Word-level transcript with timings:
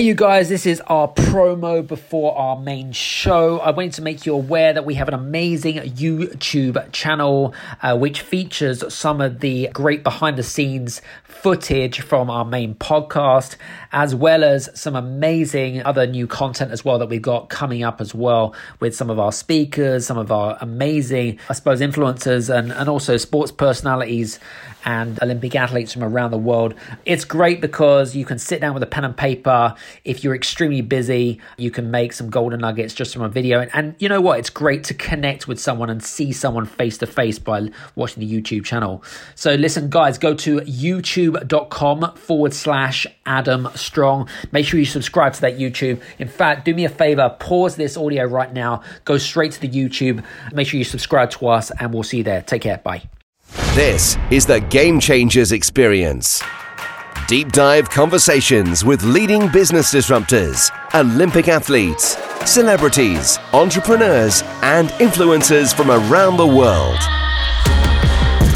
Hey, 0.00 0.06
you 0.06 0.14
guys, 0.14 0.48
this 0.48 0.64
is 0.64 0.80
our 0.86 1.08
promo 1.08 1.86
before 1.86 2.34
our 2.34 2.58
main 2.58 2.90
show. 2.92 3.58
I 3.58 3.70
wanted 3.70 3.92
to 3.92 4.02
make 4.02 4.24
you 4.24 4.32
aware 4.32 4.72
that 4.72 4.86
we 4.86 4.94
have 4.94 5.08
an 5.08 5.12
amazing 5.12 5.76
YouTube 5.76 6.90
channel 6.90 7.52
uh, 7.82 7.98
which 7.98 8.22
features 8.22 8.82
some 8.94 9.20
of 9.20 9.40
the 9.40 9.68
great 9.74 10.02
behind 10.02 10.38
the 10.38 10.42
scenes 10.42 11.02
footage 11.24 12.00
from 12.00 12.30
our 12.30 12.46
main 12.46 12.74
podcast, 12.74 13.56
as 13.92 14.14
well 14.14 14.42
as 14.42 14.70
some 14.74 14.96
amazing 14.96 15.82
other 15.82 16.06
new 16.06 16.26
content 16.26 16.70
as 16.70 16.82
well 16.82 16.98
that 16.98 17.10
we've 17.10 17.20
got 17.20 17.50
coming 17.50 17.82
up 17.82 18.00
as 18.00 18.14
well 18.14 18.54
with 18.80 18.96
some 18.96 19.10
of 19.10 19.18
our 19.18 19.32
speakers, 19.32 20.06
some 20.06 20.16
of 20.16 20.32
our 20.32 20.56
amazing, 20.62 21.38
I 21.50 21.52
suppose, 21.52 21.80
influencers 21.82 22.54
and, 22.54 22.72
and 22.72 22.88
also 22.88 23.18
sports 23.18 23.52
personalities 23.52 24.38
and 24.84 25.18
Olympic 25.22 25.54
athletes 25.54 25.92
from 25.92 26.04
around 26.04 26.30
the 26.30 26.38
world. 26.38 26.74
It's 27.04 27.24
great 27.24 27.60
because 27.60 28.16
you 28.16 28.24
can 28.24 28.38
sit 28.38 28.60
down 28.60 28.74
with 28.74 28.82
a 28.82 28.86
pen 28.86 29.04
and 29.04 29.16
paper. 29.16 29.74
If 30.04 30.24
you're 30.24 30.34
extremely 30.34 30.80
busy, 30.80 31.40
you 31.56 31.70
can 31.70 31.90
make 31.90 32.12
some 32.12 32.30
golden 32.30 32.60
nuggets 32.60 32.94
just 32.94 33.12
from 33.12 33.22
a 33.22 33.28
video. 33.28 33.60
And, 33.60 33.70
and 33.74 33.94
you 33.98 34.08
know 34.08 34.20
what? 34.20 34.38
It's 34.38 34.50
great 34.50 34.84
to 34.84 34.94
connect 34.94 35.48
with 35.48 35.60
someone 35.60 35.90
and 35.90 36.02
see 36.02 36.32
someone 36.32 36.66
face 36.66 36.98
to 36.98 37.06
face 37.06 37.38
by 37.38 37.70
watching 37.94 38.26
the 38.26 38.40
YouTube 38.40 38.64
channel. 38.64 39.02
So 39.34 39.54
listen, 39.54 39.90
guys, 39.90 40.18
go 40.18 40.34
to 40.34 40.60
youtube.com 40.60 42.16
forward 42.16 42.54
slash 42.54 43.06
Adam 43.26 43.68
Strong. 43.74 44.28
Make 44.52 44.66
sure 44.66 44.78
you 44.78 44.86
subscribe 44.86 45.34
to 45.34 45.40
that 45.42 45.58
YouTube. 45.58 46.00
In 46.18 46.28
fact, 46.28 46.64
do 46.64 46.74
me 46.74 46.84
a 46.84 46.88
favor, 46.88 47.34
pause 47.38 47.76
this 47.76 47.96
audio 47.96 48.24
right 48.24 48.52
now, 48.52 48.82
go 49.04 49.18
straight 49.18 49.52
to 49.52 49.60
the 49.60 49.68
YouTube. 49.68 50.24
Make 50.52 50.68
sure 50.68 50.78
you 50.78 50.84
subscribe 50.84 51.30
to 51.32 51.48
us, 51.48 51.70
and 51.78 51.92
we'll 51.92 52.02
see 52.02 52.18
you 52.18 52.24
there. 52.24 52.42
Take 52.42 52.62
care. 52.62 52.78
Bye. 52.78 53.08
This 53.74 54.16
is 54.30 54.46
the 54.46 54.60
Game 54.60 55.00
Changers 55.00 55.52
Experience. 55.52 56.42
Deep 57.30 57.52
dive 57.52 57.88
conversations 57.88 58.84
with 58.84 59.04
leading 59.04 59.46
business 59.52 59.94
disruptors, 59.94 60.68
Olympic 60.96 61.46
athletes, 61.46 62.16
celebrities, 62.44 63.38
entrepreneurs, 63.52 64.42
and 64.62 64.88
influencers 64.98 65.72
from 65.72 65.92
around 65.92 66.36
the 66.36 66.44
world. 66.44 66.98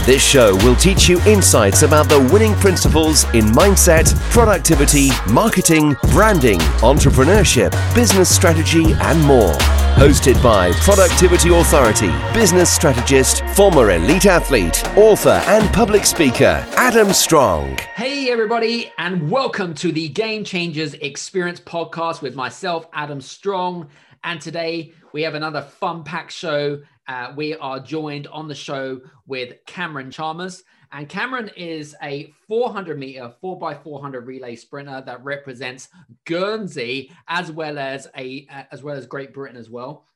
This 0.06 0.22
show 0.22 0.54
will 0.56 0.76
teach 0.76 1.08
you 1.08 1.18
insights 1.22 1.80
about 1.80 2.10
the 2.10 2.20
winning 2.30 2.52
principles 2.56 3.24
in 3.32 3.46
mindset, 3.46 4.14
productivity, 4.32 5.08
marketing, 5.32 5.96
branding, 6.12 6.58
entrepreneurship, 6.82 7.72
business 7.94 8.28
strategy, 8.28 8.92
and 9.00 9.18
more. 9.24 9.54
Hosted 9.96 10.42
by 10.42 10.72
Productivity 10.72 11.48
Authority, 11.56 12.12
business 12.34 12.70
strategist, 12.70 13.42
former 13.56 13.92
elite 13.92 14.26
athlete, 14.26 14.86
author, 14.94 15.42
and 15.46 15.72
public 15.72 16.04
speaker, 16.04 16.62
Adam 16.76 17.10
Strong. 17.14 17.78
Hey, 17.94 18.30
everybody, 18.30 18.92
and 18.98 19.30
welcome 19.30 19.72
to 19.76 19.90
the 19.90 20.10
Game 20.10 20.44
Changers 20.44 20.92
Experience 20.92 21.60
podcast 21.60 22.20
with 22.20 22.34
myself, 22.34 22.86
Adam 22.92 23.22
Strong. 23.22 23.88
And 24.22 24.38
today 24.38 24.92
we 25.14 25.22
have 25.22 25.34
another 25.34 25.62
fun 25.62 26.04
packed 26.04 26.32
show 26.32 26.82
uh, 27.08 27.32
we 27.36 27.54
are 27.56 27.80
joined 27.80 28.26
on 28.28 28.48
the 28.48 28.54
show 28.54 29.00
with 29.26 29.54
Cameron 29.66 30.10
Chalmers. 30.10 30.62
And 30.92 31.08
Cameron 31.08 31.50
is 31.56 31.94
a 32.02 32.32
400 32.46 32.98
meter, 32.98 33.32
4x400 33.42 34.26
relay 34.26 34.54
sprinter 34.54 35.02
that 35.04 35.24
represents 35.24 35.88
Guernsey 36.24 37.10
as 37.26 37.50
well 37.50 37.78
as 37.78 38.08
a 38.16 38.46
as 38.70 38.82
well 38.82 38.96
as 38.96 39.06
Great 39.06 39.34
Britain 39.34 39.56
as 39.56 39.68
well. 39.68 40.06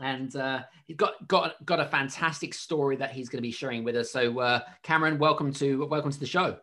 And 0.00 0.34
uh, 0.34 0.62
he's 0.84 0.96
got 0.96 1.26
got 1.28 1.64
got 1.64 1.80
a 1.80 1.86
fantastic 1.86 2.54
story 2.54 2.96
that 2.96 3.12
he's 3.12 3.28
going 3.28 3.38
to 3.38 3.46
be 3.46 3.52
sharing 3.52 3.84
with 3.84 3.96
us. 3.96 4.10
So, 4.10 4.40
uh, 4.40 4.60
Cameron, 4.82 5.18
welcome 5.18 5.52
to 5.54 5.86
welcome 5.86 6.10
to 6.10 6.20
the 6.20 6.26
show. 6.26 6.58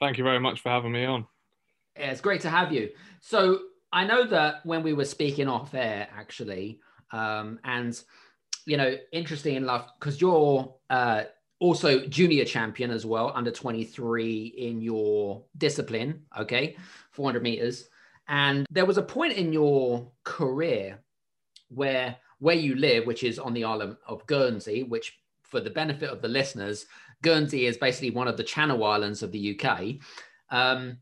Thank 0.00 0.18
you 0.18 0.24
very 0.24 0.40
much 0.40 0.60
for 0.60 0.70
having 0.70 0.92
me 0.92 1.04
on. 1.04 1.26
Yeah, 1.96 2.10
it's 2.10 2.20
great 2.20 2.40
to 2.40 2.50
have 2.50 2.72
you. 2.72 2.90
So, 3.20 3.60
I 3.92 4.04
know 4.04 4.24
that 4.26 4.66
when 4.66 4.82
we 4.82 4.92
were 4.94 5.04
speaking 5.04 5.46
off 5.46 5.72
air, 5.74 6.08
actually, 6.12 6.80
um, 7.12 7.60
and 7.62 7.98
you 8.66 8.76
know, 8.76 8.96
interesting 9.12 9.56
enough, 9.56 9.90
because 9.98 10.20
you're 10.20 10.74
uh, 10.90 11.24
also 11.58 12.06
junior 12.06 12.44
champion 12.44 12.90
as 12.90 13.06
well, 13.06 13.32
under 13.34 13.50
23 13.50 14.54
in 14.56 14.80
your 14.80 15.42
discipline, 15.58 16.22
okay, 16.38 16.76
400 17.12 17.42
meters. 17.42 17.88
And 18.28 18.66
there 18.70 18.86
was 18.86 18.98
a 18.98 19.02
point 19.02 19.34
in 19.34 19.52
your 19.52 20.10
career 20.24 20.98
where 21.68 22.16
where 22.38 22.56
you 22.56 22.74
live, 22.74 23.06
which 23.06 23.22
is 23.22 23.38
on 23.38 23.54
the 23.54 23.64
island 23.64 23.96
of 24.06 24.26
Guernsey, 24.26 24.82
which 24.82 25.18
for 25.42 25.60
the 25.60 25.70
benefit 25.70 26.10
of 26.10 26.20
the 26.20 26.28
listeners, 26.28 26.86
Guernsey 27.22 27.66
is 27.66 27.78
basically 27.78 28.10
one 28.10 28.28
of 28.28 28.36
the 28.36 28.44
Channel 28.44 28.84
Islands 28.84 29.22
of 29.22 29.32
the 29.32 29.58
UK. 29.58 29.94
Um, 30.50 30.98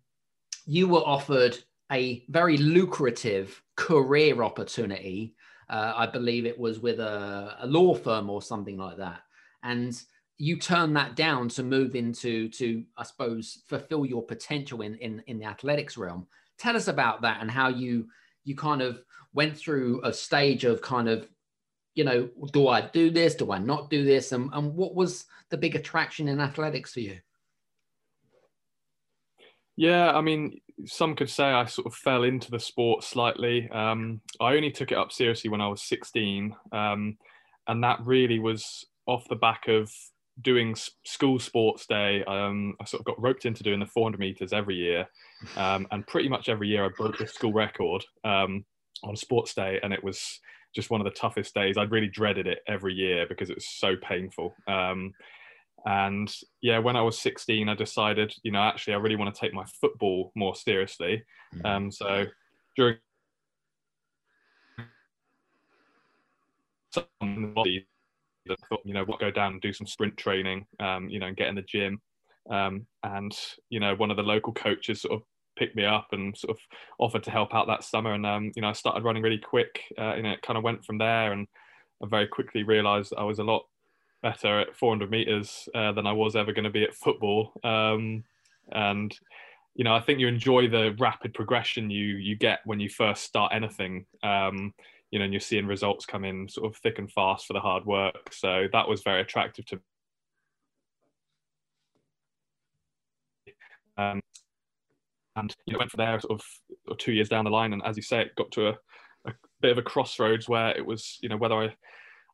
you 0.67 0.87
were 0.87 1.01
offered 1.01 1.59
a 1.91 2.25
very 2.29 2.59
lucrative 2.59 3.61
career 3.77 4.43
opportunity 4.43 5.35
uh, 5.73 5.95
I 5.97 6.07
believe 6.07 6.45
it 6.45 6.59
was 6.59 6.81
with 6.81 7.01
a, 7.01 7.57
a 7.61 7.67
law 7.67 7.95
firm 7.95 8.29
or 8.29 8.43
something 8.43 8.77
like 8.77 8.99
that. 8.99 9.23
And 9.63 10.01
you 10.37 10.59
turn 10.59 10.93
that 10.93 11.17
down 11.17 11.49
to 11.49 11.63
move 11.63 11.95
into 11.95 12.49
to 12.49 12.85
i 12.97 13.05
suppose 13.05 13.63
fulfill 13.67 14.05
your 14.05 14.23
potential 14.23 14.83
in, 14.83 14.97
in 14.97 15.23
in 15.27 15.39
the 15.39 15.47
athletics 15.47 15.97
realm. 15.97 16.27
Tell 16.59 16.77
us 16.77 16.89
about 16.89 17.23
that 17.23 17.41
and 17.41 17.51
how 17.51 17.69
you 17.69 18.09
you 18.45 18.55
kind 18.55 18.83
of 18.83 19.03
went 19.33 19.57
through 19.57 20.03
a 20.05 20.13
stage 20.13 20.65
of 20.65 20.83
kind 20.83 21.09
of 21.09 21.27
you 21.95 22.05
know 22.05 22.29
do 22.53 22.69
i 22.69 22.83
do 22.83 23.11
this? 23.11 23.35
Do 23.35 23.51
i 23.51 23.59
not 23.59 23.89
do 23.89 24.05
this? 24.05 24.33
And, 24.33 24.51
and 24.53 24.75
what 24.75 24.95
was 24.95 25.25
the 25.49 25.57
big 25.57 25.75
attraction 25.75 26.29
in 26.29 26.39
athletics 26.39 26.93
for 26.93 27.01
you? 27.01 27.19
Yeah 29.77 30.13
i 30.13 30.21
mean 30.21 30.61
some 30.87 31.15
could 31.15 31.31
say 31.31 31.45
I 31.45 31.67
sort 31.67 31.87
of 31.87 31.95
fell 31.95 32.25
into 32.25 32.51
the 32.51 32.61
sport 32.61 33.05
slightly. 33.05 33.69
Um, 33.71 34.21
I 34.41 34.55
only 34.55 34.71
took 34.71 34.93
it 34.93 34.99
up 34.99 35.13
seriously 35.13 35.51
when 35.51 35.61
I 35.61 35.69
was 35.69 35.83
16, 35.83 36.55
um, 36.73 37.17
and 37.69 37.85
that 37.85 38.01
really 38.05 38.39
was 38.39 38.87
off 39.07 39.29
the 39.29 39.37
back 39.37 39.69
of 39.69 39.91
doing 40.41 40.75
school 41.05 41.39
sports 41.39 41.87
day. 41.87 42.25
Um, 42.25 42.75
I 42.81 42.85
sort 42.85 43.01
of 43.01 43.07
got 43.07 43.21
roped 43.21 43.47
into 43.47 43.63
doing 43.63 43.81
the 43.81 43.87
400 43.87 44.19
meters 44.19 44.53
every 44.53 44.77
year, 44.77 45.07
um, 45.57 45.87
and 45.91 46.07
pretty 46.07 46.29
much 46.29 46.49
every 46.49 46.69
year 46.69 46.85
I 46.85 46.89
broke 46.97 47.19
the 47.19 47.27
school 47.27 47.53
record 47.53 48.05
um, 48.25 48.65
on 49.05 49.17
sports 49.17 49.55
day, 49.55 49.79
and 49.83 49.93
it 49.93 50.03
was 50.03 50.41
just 50.75 50.91
one 50.91 51.01
of 51.01 51.05
the 51.05 51.19
toughest 51.19 51.55
days. 51.55 51.77
I'd 51.77 51.91
really 51.91 52.09
dreaded 52.09 52.47
it 52.47 52.61
every 52.67 52.95
year 52.95 53.27
because 53.29 53.51
it 53.51 53.57
was 53.57 53.67
so 53.67 53.95
painful. 53.97 54.55
And 55.85 56.33
yeah, 56.61 56.79
when 56.79 56.97
I 56.97 57.03
was 57.03 57.19
16, 57.21 57.69
I 57.69 57.75
decided, 57.75 58.33
you 58.43 58.53
know, 58.53 58.61
actually, 58.61 58.95
I 58.95 58.99
really 58.99 59.17
want 59.17 59.35
to 59.35 59.41
take 59.41 59.53
my 59.53 59.65
football 59.81 60.31
more 60.37 60.55
seriously. 60.55 61.25
Mm. 61.57 61.67
Um, 61.67 61.91
so 61.91 62.27
during 62.77 62.99
I 68.51 68.55
thought, 68.69 68.81
you 68.85 68.95
know, 68.95 69.05
what 69.05 69.21
go 69.21 69.31
down 69.31 69.53
and 69.53 69.61
do 69.61 69.73
some 69.73 69.87
sprint 69.87 70.17
training, 70.17 70.67
um, 70.81 71.09
you 71.09 71.19
know, 71.19 71.27
and 71.27 71.37
get 71.37 71.49
in 71.49 71.55
the 71.55 71.63
gym. 71.63 72.01
Um, 72.51 72.87
and 73.05 73.33
you 73.71 73.81
know, 73.81 73.95
one 73.95 74.11
of 74.11 74.17
the 74.17 74.23
local 74.23 74.53
coaches 74.53 75.03
sort 75.03 75.15
of 75.15 75.23
picked 75.57 75.77
me 75.77 75.85
up 75.85 76.09
and 76.13 76.37
sort 76.37 76.57
of 76.57 76.59
offered 76.99 77.23
to 77.25 77.31
help 77.31 77.55
out 77.55 77.67
that 77.69 77.85
summer. 77.85 78.13
And 78.15 78.27
um, 78.27 78.53
you 78.57 78.63
know, 78.63 78.69
I 78.69 78.73
started 78.73 79.05
running 79.05 79.23
really 79.23 79.39
quick. 79.39 79.81
Uh, 79.99 80.15
you 80.17 80.23
know, 80.23 80.33
it 80.33 80.43
kind 80.43 80.57
of 80.57 80.65
went 80.65 80.85
from 80.85 80.99
there, 80.99 81.33
and 81.33 81.47
I 82.03 82.07
very 82.09 82.27
quickly 82.27 82.63
realised 82.63 83.15
I 83.17 83.25
was 83.25 83.39
a 83.39 83.45
lot 83.45 83.63
better 84.23 84.61
at 84.61 84.77
400 84.77 85.11
meters 85.11 85.69
uh, 85.75 85.93
than 85.93 86.07
I 86.07 86.13
was 86.13 86.37
ever 86.37 86.53
going 86.53 86.65
to 86.65 86.71
be 86.71 86.85
at 86.85 86.95
football. 86.95 87.53
Um, 87.65 88.25
and 88.71 89.17
you 89.75 89.85
know, 89.85 89.95
I 89.95 90.01
think 90.01 90.19
you 90.19 90.29
enjoy 90.29 90.69
the 90.69 90.95
rapid 90.99 91.35
progression 91.35 91.91
you 91.91 92.17
you 92.17 92.37
get 92.37 92.61
when 92.65 92.81
you 92.81 92.89
first 92.89 93.25
start 93.25 93.53
anything. 93.55 94.07
Um, 94.23 94.75
you 95.11 95.19
know, 95.19 95.25
and 95.25 95.33
you're 95.33 95.41
seeing 95.41 95.67
results 95.67 96.07
come 96.07 96.25
in 96.25 96.49
sort 96.49 96.73
of 96.73 96.81
thick 96.81 96.99
and 96.99 97.11
fast 97.11 97.47
for 97.47 97.53
the 97.53 97.61
hard 97.61 97.85
work. 97.85 98.33
So 98.33 98.67
that 98.73 98.89
was 98.89 99.03
very 99.03 99.21
attractive 99.21 99.67
to. 99.67 99.81
Um, 103.99 104.23
and 105.37 105.55
you 105.67 105.75
know, 105.75 105.79
went 105.79 105.91
from 105.91 105.99
there 105.99 106.19
sort 106.21 106.41
of 106.89 106.99
two 106.99 107.13
years 107.13 107.29
down 107.29 107.45
the 107.45 107.51
line, 107.51 107.73
and 107.73 107.83
as 107.85 107.97
you 107.97 108.03
say, 108.03 108.23
it 108.23 108.35
got 108.37 108.51
to 108.53 108.69
a, 108.69 108.75
a 109.27 109.33
bit 109.61 109.73
of 109.73 109.79
a 109.79 109.83
crossroads 109.83 110.49
where 110.49 110.71
it 110.77 110.85
was, 110.85 111.19
you 111.23 111.29
know, 111.29 111.37
whether 111.37 111.55
I 111.55 111.75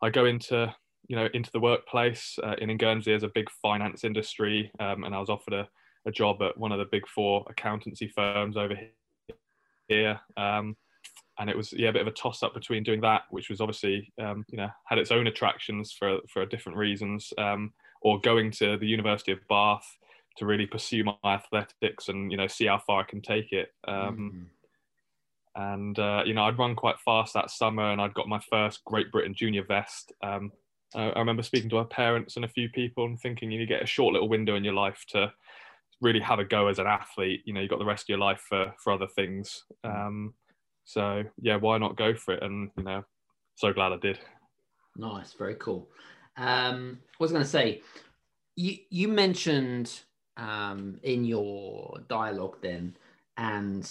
I 0.03 0.11
go 0.11 0.25
into 0.27 0.73
you 1.07 1.17
know 1.17 1.29
into 1.33 1.51
the 1.53 1.61
workplace 1.61 2.39
uh, 2.43 2.57
in 2.59 2.77
Guernsey 2.77 3.13
as 3.13 3.23
a 3.23 3.31
big 3.35 3.49
finance 3.63 4.05
industry, 4.05 4.71
um, 4.81 5.05
and 5.05 5.15
I 5.15 5.21
was 5.21 5.31
offered 5.31 5.55
a, 5.55 5.69
a 6.07 6.11
job 6.11 6.43
at 6.43 6.59
one 6.59 6.73
of 6.73 6.79
the 6.79 6.87
big 6.91 7.07
four 7.07 7.45
accountancy 7.49 8.09
firms 8.09 8.57
over 8.57 8.77
here. 9.89 10.21
Um, 10.37 10.77
and 11.39 11.49
it 11.49 11.57
was 11.57 11.73
yeah 11.73 11.89
a 11.89 11.93
bit 11.93 12.03
of 12.03 12.09
a 12.09 12.13
toss 12.13 12.43
up 12.43 12.55
between 12.55 12.83
doing 12.83 13.01
that, 13.03 13.23
which 13.31 13.49
was 13.49 13.61
obviously 13.61 14.13
um, 14.21 14.45
you 14.49 14.57
know 14.57 14.69
had 14.85 14.99
its 14.99 15.11
own 15.11 15.27
attractions 15.27 15.93
for 15.93 16.19
for 16.29 16.45
different 16.47 16.79
reasons, 16.79 17.33
um, 17.39 17.73
or 18.03 18.21
going 18.21 18.51
to 18.53 18.77
the 18.77 18.87
University 18.87 19.33
of 19.33 19.39
Bath 19.49 19.97
to 20.37 20.47
really 20.47 20.67
pursue 20.67 21.05
my 21.05 21.15
athletics 21.25 22.09
and 22.09 22.31
you 22.31 22.37
know 22.37 22.47
see 22.47 22.67
how 22.67 22.79
far 22.79 23.01
I 23.01 23.05
can 23.05 23.23
take 23.23 23.53
it. 23.53 23.69
Mm. 23.87 24.47
And 25.55 25.99
uh, 25.99 26.23
you 26.25 26.35
know 26.35 26.45
I'd 26.45 26.59
run 26.59 26.75
quite 26.75 26.99
fast 27.05 27.35
that 27.35 27.51
summer, 27.51 27.93
and 27.93 28.01
I'd 28.01 28.15
got 28.15 28.29
my 28.29 28.41
first 28.51 28.85
Great 28.85 29.11
Britain 29.13 29.35
junior 29.35 29.65
vest. 29.65 30.13
Um, 30.23 30.53
I 30.95 31.19
remember 31.19 31.43
speaking 31.43 31.69
to 31.71 31.79
our 31.79 31.85
parents 31.85 32.37
and 32.37 32.45
a 32.45 32.49
few 32.49 32.69
people 32.71 33.05
and 33.05 33.21
thinking 33.21 33.51
you 33.51 33.67
get 33.67 33.83
a 33.83 33.87
short 33.87 34.15
little 34.15 34.29
window 34.29 34.57
in 34.57 34.65
your 34.65 34.75
life 34.75 35.05
to 35.09 35.33
really 36.01 36.21
have 36.21 36.39
a 36.39 36.45
go 36.45 36.69
as 36.69 36.79
an 36.79 36.87
athlete, 36.87 37.43
you 37.45 37.53
know, 37.53 37.61
you've 37.61 37.71
got 37.71 37.79
the 37.79 37.85
rest 37.85 38.05
of 38.05 38.09
your 38.09 38.19
life 38.19 38.43
for 38.49 38.73
for 38.83 38.93
other 38.93 39.07
things. 39.07 39.65
Um, 39.85 40.35
so 40.85 41.25
yeah, 41.41 41.57
why 41.57 41.79
not 41.79 41.97
go 41.97 42.15
for 42.15 42.35
it? 42.35 42.43
And 42.43 42.71
you 42.77 42.85
know, 42.85 43.05
so 43.57 43.73
glad 43.73 43.93
I 43.93 43.99
did. 43.99 44.19
Nice, 44.97 45.33
very 45.33 45.55
cool. 45.57 45.89
Um, 46.37 46.99
what 47.19 47.27
was 47.27 47.33
I 47.33 47.35
going 47.35 47.45
to 47.45 47.51
say? 47.51 47.83
You 48.57 48.77
you 48.91 49.09
mentioned 49.09 50.01
um, 50.37 50.99
in 51.03 51.25
your 51.25 52.01
dialogue 52.09 52.59
then, 52.63 52.97
and 53.37 53.91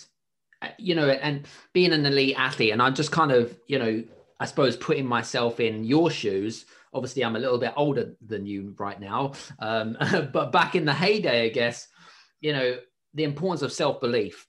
uh, 0.62 0.70
you 0.78 0.96
know, 0.96 1.10
and 1.10 1.48
being 1.74 1.94
an 1.94 2.06
elite 2.06 2.36
athlete, 2.38 2.72
and 2.72 2.82
I'm 2.82 2.96
just 2.96 3.12
kind 3.12 3.32
of 3.32 3.56
you 3.68 3.80
know, 3.80 4.04
I 4.40 4.46
suppose 4.46 4.76
putting 4.76 5.06
myself 5.06 5.60
in 5.60 5.84
your 5.84 6.10
shoes. 6.10 6.66
Obviously, 6.98 7.24
I'm 7.24 7.36
a 7.36 7.40
little 7.40 7.60
bit 7.60 7.74
older 7.76 8.16
than 8.26 8.46
you 8.46 8.76
right 8.78 9.00
now, 9.00 9.34
um, 9.60 9.96
but 10.34 10.52
back 10.52 10.76
in 10.76 10.84
the 10.84 10.94
heyday, 10.94 11.46
I 11.46 11.50
guess, 11.50 11.88
you 12.42 12.54
know, 12.54 12.78
the 13.14 13.24
importance 13.24 13.62
of 13.62 13.72
self 13.72 14.02
belief 14.02 14.48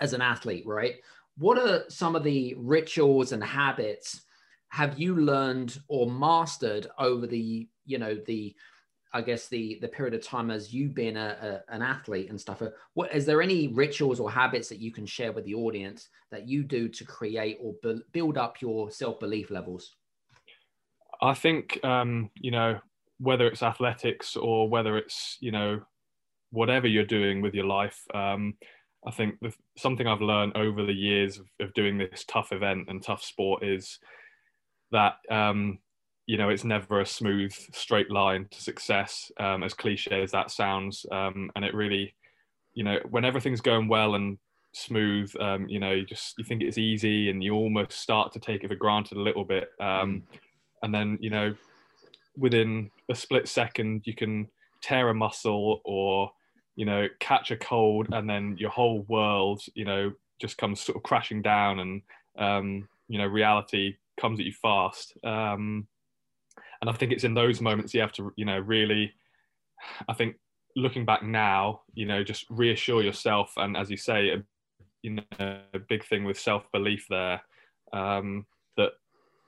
as 0.00 0.12
an 0.12 0.22
athlete, 0.22 0.64
right? 0.66 0.94
What 1.36 1.58
are 1.58 1.84
some 1.88 2.16
of 2.16 2.24
the 2.24 2.54
rituals 2.58 3.32
and 3.32 3.42
habits 3.42 4.22
have 4.70 4.98
you 4.98 5.16
learned 5.16 5.78
or 5.88 6.10
mastered 6.10 6.86
over 6.98 7.26
the, 7.26 7.68
you 7.84 7.98
know, 7.98 8.16
the 8.26 8.54
I 9.12 9.22
guess 9.22 9.48
the 9.48 9.78
the 9.80 9.88
period 9.88 10.14
of 10.14 10.22
time 10.22 10.50
as 10.50 10.72
you 10.72 10.88
being 10.88 11.16
a, 11.16 11.62
a, 11.68 11.74
an 11.74 11.82
athlete 11.82 12.28
and 12.28 12.40
stuff. 12.40 12.62
What 12.94 13.14
is 13.14 13.24
there 13.24 13.40
any 13.40 13.68
rituals 13.68 14.20
or 14.20 14.30
habits 14.30 14.68
that 14.68 14.80
you 14.80 14.92
can 14.92 15.06
share 15.06 15.32
with 15.32 15.44
the 15.44 15.54
audience 15.54 16.08
that 16.30 16.46
you 16.46 16.62
do 16.62 16.88
to 16.88 17.04
create 17.04 17.58
or 17.60 17.74
bu- 17.82 18.02
build 18.12 18.36
up 18.36 18.60
your 18.60 18.90
self 18.90 19.18
belief 19.18 19.50
levels? 19.50 19.96
I 21.20 21.34
think 21.34 21.82
um, 21.84 22.30
you 22.34 22.50
know 22.50 22.80
whether 23.18 23.46
it's 23.46 23.62
athletics 23.62 24.36
or 24.36 24.68
whether 24.68 24.96
it's 24.96 25.36
you 25.40 25.50
know 25.50 25.80
whatever 26.50 26.86
you're 26.86 27.04
doing 27.04 27.40
with 27.40 27.54
your 27.54 27.66
life. 27.66 28.00
Um, 28.14 28.54
I 29.06 29.10
think 29.10 29.36
the, 29.40 29.52
something 29.76 30.06
I've 30.06 30.20
learned 30.20 30.56
over 30.56 30.84
the 30.84 30.92
years 30.92 31.38
of, 31.38 31.46
of, 31.60 31.72
doing 31.74 31.98
this 31.98 32.24
tough 32.26 32.52
event 32.52 32.88
and 32.88 33.02
tough 33.02 33.22
sport 33.22 33.62
is 33.62 33.98
that 34.90 35.14
um, 35.30 35.78
you 36.26 36.36
know 36.36 36.48
it's 36.48 36.64
never 36.64 37.00
a 37.00 37.06
smooth 37.06 37.52
straight 37.72 38.10
line 38.10 38.46
to 38.50 38.60
success 38.60 39.30
um, 39.38 39.62
as 39.62 39.74
cliche 39.74 40.22
as 40.22 40.32
that 40.32 40.50
sounds 40.50 41.06
um, 41.12 41.50
and 41.54 41.64
it 41.64 41.74
really 41.74 42.14
you 42.74 42.84
know 42.84 42.98
when 43.10 43.24
everything's 43.24 43.60
going 43.60 43.88
well 43.88 44.14
and 44.14 44.38
smooth 44.72 45.32
um, 45.40 45.68
you 45.68 45.80
know 45.80 45.92
you 45.92 46.04
just 46.04 46.34
you 46.38 46.44
think 46.44 46.62
it's 46.62 46.78
easy 46.78 47.30
and 47.30 47.42
you 47.42 47.54
almost 47.54 47.92
start 47.92 48.32
to 48.32 48.40
take 48.40 48.64
it 48.64 48.68
for 48.68 48.74
granted 48.74 49.16
a 49.16 49.22
little 49.22 49.44
bit 49.44 49.70
um, 49.80 49.86
mm. 49.86 50.22
And 50.82 50.94
then 50.94 51.18
you 51.20 51.30
know 51.30 51.54
within 52.36 52.90
a 53.10 53.14
split 53.14 53.48
second 53.48 54.02
you 54.04 54.14
can 54.14 54.48
tear 54.80 55.08
a 55.08 55.14
muscle 55.14 55.80
or 55.84 56.30
you 56.76 56.84
know 56.84 57.08
catch 57.20 57.50
a 57.50 57.56
cold 57.56 58.06
and 58.12 58.28
then 58.28 58.56
your 58.58 58.70
whole 58.70 59.02
world 59.08 59.60
you 59.74 59.84
know 59.84 60.12
just 60.40 60.56
comes 60.56 60.80
sort 60.80 60.96
of 60.96 61.02
crashing 61.02 61.42
down 61.42 61.80
and 61.80 62.02
um, 62.38 62.88
you 63.08 63.18
know 63.18 63.26
reality 63.26 63.96
comes 64.20 64.38
at 64.38 64.46
you 64.46 64.52
fast 64.52 65.14
um, 65.24 65.86
and 66.80 66.88
I 66.88 66.92
think 66.92 67.12
it's 67.12 67.24
in 67.24 67.34
those 67.34 67.60
moments 67.60 67.94
you 67.94 68.00
have 68.00 68.12
to, 68.12 68.32
you 68.36 68.44
know, 68.44 68.58
really, 68.58 69.12
I 70.08 70.14
think 70.14 70.36
looking 70.76 71.04
back 71.04 71.22
now, 71.22 71.82
you 71.94 72.06
know, 72.06 72.22
just 72.22 72.46
reassure 72.50 73.02
yourself. 73.02 73.52
And 73.56 73.76
as 73.76 73.90
you 73.90 73.96
say, 73.96 74.30
a, 74.30 74.42
you 75.02 75.16
know, 75.16 75.58
a 75.74 75.78
big 75.88 76.04
thing 76.04 76.24
with 76.24 76.38
self 76.38 76.70
belief 76.72 77.06
there, 77.10 77.40
um, 77.92 78.46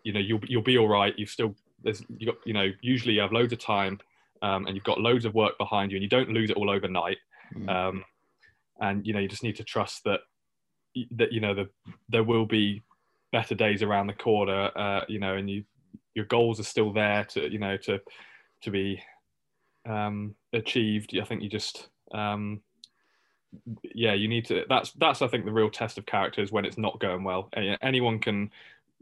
you 0.03 0.13
know, 0.13 0.21
you'll, 0.21 0.41
you'll 0.47 0.63
be 0.63 0.79
all 0.79 0.89
right. 0.89 1.15
You've 1.17 1.31
still, 1.31 1.55
there's, 1.83 2.03
you 2.19 2.27
got, 2.27 2.37
you 2.45 2.53
know, 2.53 2.71
usually 2.81 3.15
you 3.15 3.21
have 3.21 3.33
loads 3.33 3.53
of 3.53 3.59
time 3.59 3.99
um, 4.43 4.67
and 4.67 4.75
you've 4.75 4.85
got 4.85 5.01
loads 5.01 5.25
of 5.25 5.35
work 5.35 5.59
behind 5.59 5.91
you 5.93 5.97
and 5.97 6.03
you 6.03 6.09
don't 6.09 6.31
lose 6.31 6.51
it 6.51 6.57
all 6.57 6.71
overnight. 6.71 7.19
Mm. 7.55 7.69
Um, 7.69 8.05
and, 8.81 9.07
you 9.07 9.13
know, 9.13 9.21
you 9.21 9.29
just 9.29 9.43
need 9.43 9.57
to 9.57 9.65
trust 9.65 10.05
that, 10.05 10.21
that, 11.13 11.33
you 11.33 11.41
know, 11.41 11.55
the, 11.55 11.69
there 12.09 12.25
will 12.25 12.47
be 12.47 12.83
better 13.33 13.55
days 13.55 13.83
around 13.83 14.07
the 14.07 14.15
corner, 14.15 14.71
uh, 14.77 15.05
you 15.09 15.19
know, 15.19 15.37
and 15.37 15.49
you, 15.49 15.65
your 16.15 16.25
goals 16.25 16.61
are 16.61 16.65
still 16.65 16.93
there 16.93 17.25
to 17.25 17.51
you 17.51 17.59
know 17.59 17.77
to 17.77 18.01
to 18.63 18.71
be 18.71 19.03
um, 19.89 20.35
achieved. 20.53 21.17
I 21.21 21.25
think 21.25 21.43
you 21.43 21.49
just 21.49 21.89
um, 22.13 22.61
yeah 23.83 24.15
you 24.15 24.29
need 24.29 24.45
to 24.47 24.65
that's 24.69 24.93
that's 24.93 25.23
I 25.23 25.29
think 25.29 25.45
the 25.45 25.53
real 25.53 25.71
test 25.71 25.99
of 25.99 26.07
character 26.07 26.43
is 26.43 26.53
when 26.53 26.65
it's 26.65 26.79
not 26.79 27.01
going 27.01 27.25
well. 27.25 27.49
Anyone 27.83 28.19
can 28.19 28.51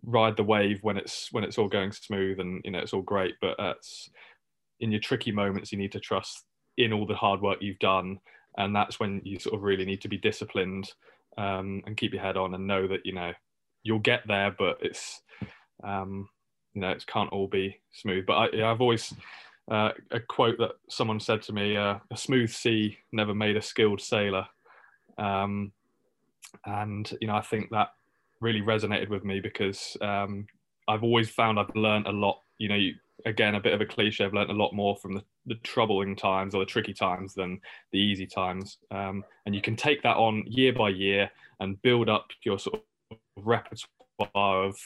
ride 0.05 0.37
the 0.37 0.45
wave 0.45 0.79
when 0.83 0.97
it's 0.97 1.33
when 1.33 1.45
it's 1.45 1.59
all 1.59 1.69
going 1.69 1.93
smooth 1.93 2.41
and 2.41 2.61
you 2.65 2.71
know 2.71 2.79
it's 2.79 2.93
all 2.93 3.03
great, 3.03 3.35
but 3.41 3.57
it's 3.59 4.11
in 4.81 4.91
your 4.93 5.01
tricky 5.01 5.33
moments 5.33 5.73
you 5.73 5.79
need 5.79 5.93
to 5.93 6.01
trust 6.01 6.45
in 6.77 6.93
all 6.93 7.07
the 7.07 7.15
hard 7.15 7.41
work 7.41 7.59
you've 7.61 7.79
done, 7.79 8.19
and 8.57 8.75
that's 8.75 9.01
when 9.01 9.21
you 9.25 9.39
sort 9.39 9.55
of 9.55 9.63
really 9.63 9.85
need 9.85 10.01
to 10.01 10.09
be 10.09 10.19
disciplined 10.19 10.93
um, 11.37 11.83
and 11.87 11.97
keep 11.97 12.13
your 12.13 12.23
head 12.23 12.37
on 12.37 12.55
and 12.55 12.67
know 12.67 12.87
that 12.87 13.05
you 13.05 13.13
know 13.13 13.33
you'll 13.83 13.99
get 13.99 14.23
there, 14.27 14.55
but 14.57 14.79
it's 14.81 15.23
um, 15.83 16.29
you 16.75 16.81
know 16.81 16.91
it 16.91 17.07
can't 17.07 17.33
all 17.33 17.49
be 17.49 17.81
smooth. 17.93 18.27
But 18.27 18.55
I, 18.55 18.71
I've 18.71 18.81
always 18.81 19.13
uh, 19.71 19.91
a 20.11 20.21
quote 20.21 20.59
that 20.59 20.73
someone 20.89 21.21
said 21.21 21.43
to 21.43 21.53
me: 21.53 21.77
uh, 21.77 21.99
"A 22.11 22.17
smooth 22.17 22.51
sea 22.51 22.99
never 23.13 23.35
made 23.35 23.57
a 23.57 23.63
skilled 23.63 24.01
sailor," 24.01 24.47
um, 25.19 25.73
and 26.65 27.17
you 27.21 27.29
know 27.29 27.37
I 27.37 27.43
think 27.43 27.71
that 27.71 27.89
really 28.41 28.61
resonated 28.61 29.09
with 29.09 29.25
me 29.25 29.41
because 29.41 29.97
um, 30.01 30.47
I've 30.89 31.03
always 31.03 31.31
found 31.31 31.59
I've 31.59 31.75
learned 31.75 32.07
a 32.07 32.13
lot. 32.13 32.41
You 32.59 32.69
know, 32.69 32.75
you, 32.75 32.95
again, 33.27 33.55
a 33.55 33.61
bit 33.61 33.75
of 33.75 33.81
a 33.81 33.87
cliche. 33.87 34.25
I've 34.25 34.35
learned 34.35 34.51
a 34.51 34.55
lot 34.55 34.73
more 34.73 34.97
from 34.97 35.15
the, 35.15 35.23
the 35.47 35.57
troubling 35.57 36.17
times 36.17 36.55
or 36.55 36.61
the 36.61 36.67
tricky 36.67 36.95
times 36.95 37.35
than 37.35 37.61
the 37.93 37.99
easy 37.99 38.27
times, 38.27 38.79
um, 38.91 39.25
and 39.47 39.55
you 39.55 39.61
can 39.61 39.77
take 39.77 40.03
that 40.03 40.17
on 40.17 40.45
year 40.47 40.73
by 40.73 40.91
year 40.91 41.31
and 41.61 41.81
build 41.83 42.09
up 42.09 42.29
your 42.43 42.59
sort 42.59 42.83
of 43.11 43.17
repertoire 43.37 44.65
of 44.65 44.77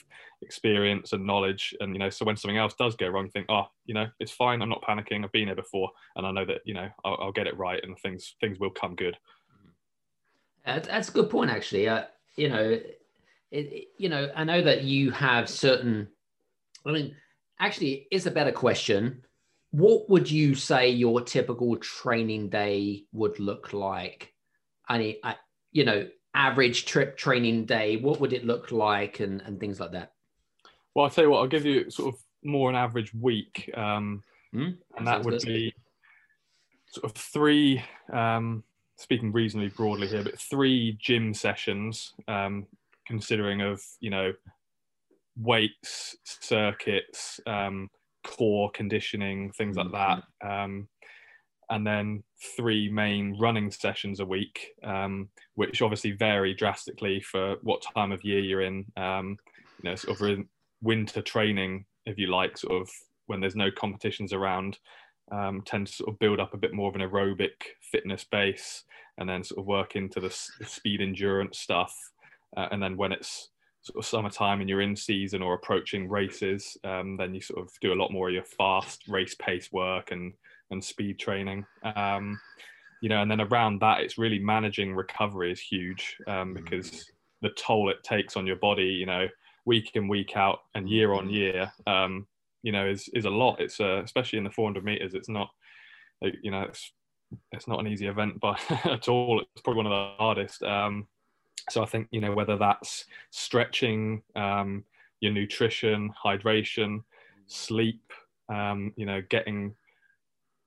experience 0.42 1.12
and 1.12 1.26
knowledge. 1.26 1.74
And 1.80 1.94
you 1.94 1.98
know 1.98 2.10
so 2.10 2.24
when 2.24 2.36
something 2.36 2.58
else 2.58 2.74
does 2.74 2.96
go 2.96 3.08
wrong 3.08 3.28
think 3.28 3.46
oh 3.48 3.66
you 3.86 3.94
know 3.94 4.06
it's 4.20 4.32
fine. 4.32 4.62
I'm 4.62 4.68
not 4.68 4.82
panicking. 4.82 5.24
I've 5.24 5.32
been 5.32 5.46
here 5.46 5.56
before. 5.56 5.90
And 6.16 6.26
i 6.26 6.30
know 6.30 6.44
that 6.44 6.60
you 6.64 6.74
know 6.74 6.88
i'll, 7.04 7.18
I'll 7.20 7.32
get 7.32 7.46
it 7.46 7.56
right 7.56 7.82
and 7.82 7.98
things 7.98 8.34
things 8.40 8.58
will 8.58 8.70
come 8.70 8.94
good. 8.94 9.16
That's 10.64 11.08
a 11.08 11.12
good 11.12 11.30
point 11.30 11.50
actually. 11.50 11.88
Uh, 11.88 12.04
you 12.36 12.48
know 12.48 12.78
it, 13.52 13.88
you 13.98 14.08
know 14.08 14.30
i 14.34 14.42
know 14.42 14.62
that 14.62 14.82
you 14.82 15.10
have 15.10 15.48
certain 15.48 16.08
i 16.86 16.90
mean 16.90 17.14
actually 17.62 18.08
it's 18.10 18.26
a 18.26 18.30
better 18.30 18.52
question. 18.52 19.22
What 19.70 20.10
would 20.10 20.30
you 20.30 20.54
say 20.54 20.90
your 20.90 21.22
typical 21.22 21.76
training 21.76 22.50
day 22.50 23.04
would 23.12 23.38
look 23.38 23.72
like? 23.72 24.34
I 24.86 24.98
mean 24.98 25.16
I, 25.24 25.36
you 25.70 25.84
know 25.84 26.08
average 26.34 26.86
trip 26.86 27.16
training 27.16 27.66
day 27.66 27.96
what 27.96 28.18
would 28.20 28.32
it 28.32 28.44
look 28.44 28.72
like 28.72 29.20
and, 29.20 29.40
and 29.42 29.60
things 29.60 29.80
like 29.80 29.92
that? 29.92 30.12
Well 30.94 31.06
i'll 31.06 31.10
tell 31.10 31.24
you 31.24 31.30
what 31.30 31.38
i'll 31.38 31.46
give 31.46 31.64
you 31.64 31.90
sort 31.90 32.14
of 32.14 32.20
more 32.44 32.68
an 32.68 32.76
average 32.76 33.14
week. 33.14 33.70
Um, 33.74 34.22
mm, 34.52 34.76
and 34.98 35.06
that 35.06 35.22
would 35.22 35.40
good. 35.40 35.46
be 35.46 35.74
sort 36.86 37.04
of 37.04 37.12
three 37.12 37.82
um, 38.12 38.64
speaking 38.96 39.32
reasonably 39.32 39.70
broadly 39.70 40.08
here 40.08 40.24
but 40.24 40.38
three 40.38 40.98
gym 41.00 41.32
sessions 41.32 42.14
um, 42.28 42.66
considering 43.06 43.60
of 43.60 43.82
you 44.00 44.10
know 44.10 44.32
weights 45.36 46.16
circuits 46.24 47.40
um, 47.46 47.88
core 48.24 48.70
conditioning 48.72 49.50
things 49.52 49.76
like 49.76 49.90
that 49.92 50.22
mm-hmm. 50.42 50.64
um, 50.64 50.88
and 51.72 51.86
then 51.86 52.22
three 52.56 52.90
main 52.90 53.34
running 53.38 53.70
sessions 53.70 54.20
a 54.20 54.26
week, 54.26 54.74
um, 54.84 55.30
which 55.54 55.80
obviously 55.80 56.12
vary 56.12 56.52
drastically 56.52 57.18
for 57.22 57.56
what 57.62 57.82
time 57.94 58.12
of 58.12 58.22
year 58.22 58.40
you're 58.40 58.60
in. 58.60 58.84
Um, 58.96 59.38
you 59.82 59.88
know, 59.88 59.96
sort 59.96 60.20
of 60.20 60.44
winter 60.82 61.22
training, 61.22 61.86
if 62.04 62.18
you 62.18 62.26
like, 62.26 62.58
sort 62.58 62.82
of 62.82 62.90
when 63.26 63.40
there's 63.40 63.56
no 63.56 63.70
competitions 63.70 64.34
around, 64.34 64.78
um, 65.30 65.62
tend 65.64 65.86
to 65.86 65.92
sort 65.94 66.10
of 66.10 66.18
build 66.18 66.40
up 66.40 66.52
a 66.52 66.58
bit 66.58 66.74
more 66.74 66.90
of 66.90 66.94
an 66.94 67.00
aerobic 67.00 67.52
fitness 67.80 68.24
base, 68.30 68.84
and 69.16 69.26
then 69.26 69.42
sort 69.42 69.60
of 69.60 69.66
work 69.66 69.96
into 69.96 70.20
the, 70.20 70.36
the 70.58 70.66
speed 70.66 71.00
endurance 71.00 71.58
stuff. 71.58 71.96
Uh, 72.56 72.68
and 72.70 72.82
then 72.82 72.96
when 72.96 73.12
it's 73.12 73.48
sort 73.82 74.02
of 74.02 74.08
summertime 74.08 74.60
and 74.60 74.68
you're 74.68 74.80
in 74.80 74.94
season 74.94 75.42
or 75.42 75.54
approaching 75.54 76.08
races, 76.08 76.76
um, 76.84 77.16
then 77.16 77.34
you 77.34 77.40
sort 77.40 77.60
of 77.60 77.70
do 77.80 77.92
a 77.92 78.00
lot 78.00 78.12
more 78.12 78.28
of 78.28 78.34
your 78.34 78.44
fast 78.44 79.02
race 79.08 79.34
pace 79.34 79.70
work 79.72 80.12
and 80.12 80.32
and 80.70 80.82
speed 80.82 81.18
training. 81.18 81.64
Um, 81.96 82.40
you 83.02 83.08
know, 83.08 83.20
and 83.20 83.30
then 83.30 83.40
around 83.40 83.80
that, 83.80 84.00
it's 84.00 84.16
really 84.16 84.38
managing 84.38 84.94
recovery 84.94 85.52
is 85.52 85.60
huge 85.60 86.16
um, 86.28 86.54
mm. 86.54 86.64
because 86.64 87.10
the 87.42 87.50
toll 87.50 87.90
it 87.90 88.02
takes 88.04 88.36
on 88.36 88.46
your 88.46 88.56
body, 88.56 88.84
you 88.84 89.06
know, 89.06 89.26
week 89.66 89.90
in 89.94 90.08
week 90.08 90.36
out 90.36 90.60
and 90.74 90.88
year 90.88 91.12
on 91.12 91.28
mm. 91.28 91.32
year, 91.32 91.72
um, 91.86 92.26
you 92.62 92.72
know, 92.72 92.88
is 92.88 93.08
is 93.12 93.24
a 93.24 93.30
lot. 93.30 93.60
It's 93.60 93.80
uh, 93.80 94.02
especially 94.04 94.38
in 94.38 94.44
the 94.44 94.50
400 94.50 94.84
meters. 94.84 95.14
It's 95.14 95.28
not, 95.28 95.50
you 96.42 96.50
know, 96.50 96.62
it's 96.62 96.92
it's 97.50 97.66
not 97.66 97.80
an 97.80 97.88
easy 97.88 98.06
event, 98.06 98.38
but 98.40 98.60
at 98.86 99.08
all, 99.08 99.40
it's 99.40 99.62
probably 99.62 99.82
one 99.82 99.86
of 99.86 99.90
the 99.90 100.22
hardest. 100.22 100.62
Um, 100.62 101.08
so 101.70 101.82
I 101.82 101.86
think 101.86 102.08
you 102.10 102.20
know 102.20 102.32
whether 102.32 102.56
that's 102.56 103.04
stretching, 103.30 104.22
um, 104.36 104.84
your 105.20 105.32
nutrition, 105.32 106.12
hydration, 106.24 107.02
sleep, 107.46 108.12
um, 108.48 108.92
you 108.96 109.06
know, 109.06 109.22
getting 109.30 109.74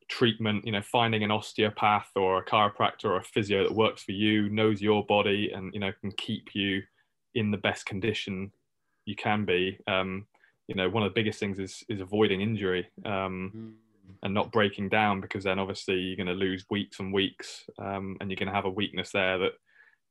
treatment, 0.08 0.66
you 0.66 0.72
know, 0.72 0.82
finding 0.82 1.24
an 1.24 1.32
osteopath 1.32 2.10
or 2.16 2.40
a 2.40 2.46
chiropractor 2.46 3.06
or 3.06 3.18
a 3.18 3.24
physio 3.24 3.64
that 3.64 3.74
works 3.74 4.04
for 4.04 4.12
you, 4.12 4.50
knows 4.50 4.82
your 4.82 5.06
body, 5.06 5.52
and 5.54 5.74
you 5.74 5.80
know 5.80 5.92
can 6.02 6.12
keep 6.14 6.54
you 6.54 6.82
in 7.34 7.52
the 7.52 7.58
best 7.58 7.86
condition 7.86 8.52
you 9.06 9.16
can 9.16 9.46
be. 9.46 9.78
Um, 9.88 10.26
you 10.68 10.76
know, 10.76 10.90
one 10.90 11.04
of 11.04 11.10
the 11.10 11.20
biggest 11.20 11.40
things 11.40 11.60
is 11.60 11.84
is 11.90 12.02
avoiding 12.02 12.42
injury 12.42 12.88
um, 13.06 13.52
mm. 13.56 13.72
and 14.24 14.34
not 14.34 14.52
breaking 14.52 14.90
down 14.90 15.22
because 15.22 15.44
then 15.44 15.60
obviously 15.60 15.96
you're 15.96 16.16
going 16.16 16.28
to 16.28 16.34
lose 16.34 16.66
weeks 16.70 17.00
and 17.00 17.14
weeks, 17.14 17.66
um, 17.80 18.18
and 18.20 18.30
you're 18.30 18.38
going 18.38 18.50
to 18.50 18.56
have 18.56 18.66
a 18.66 18.70
weakness 18.70 19.12
there 19.12 19.38
that 19.40 19.54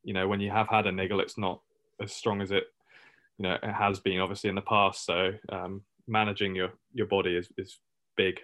you 0.04 0.14
know 0.14 0.28
when 0.28 0.40
you 0.40 0.50
have 0.50 0.68
had 0.68 0.86
a 0.86 0.92
niggle, 0.92 1.20
it's 1.20 1.38
not 1.38 1.60
as 2.00 2.12
strong 2.12 2.40
as 2.40 2.50
it 2.50 2.64
you 3.38 3.44
know 3.44 3.56
it 3.62 3.72
has 3.72 4.00
been 4.00 4.20
obviously 4.20 4.50
in 4.50 4.56
the 4.56 4.62
past. 4.62 5.04
So 5.04 5.32
um, 5.50 5.82
managing 6.06 6.54
your 6.54 6.70
your 6.92 7.06
body 7.06 7.36
is 7.36 7.48
is 7.56 7.78
big 8.16 8.40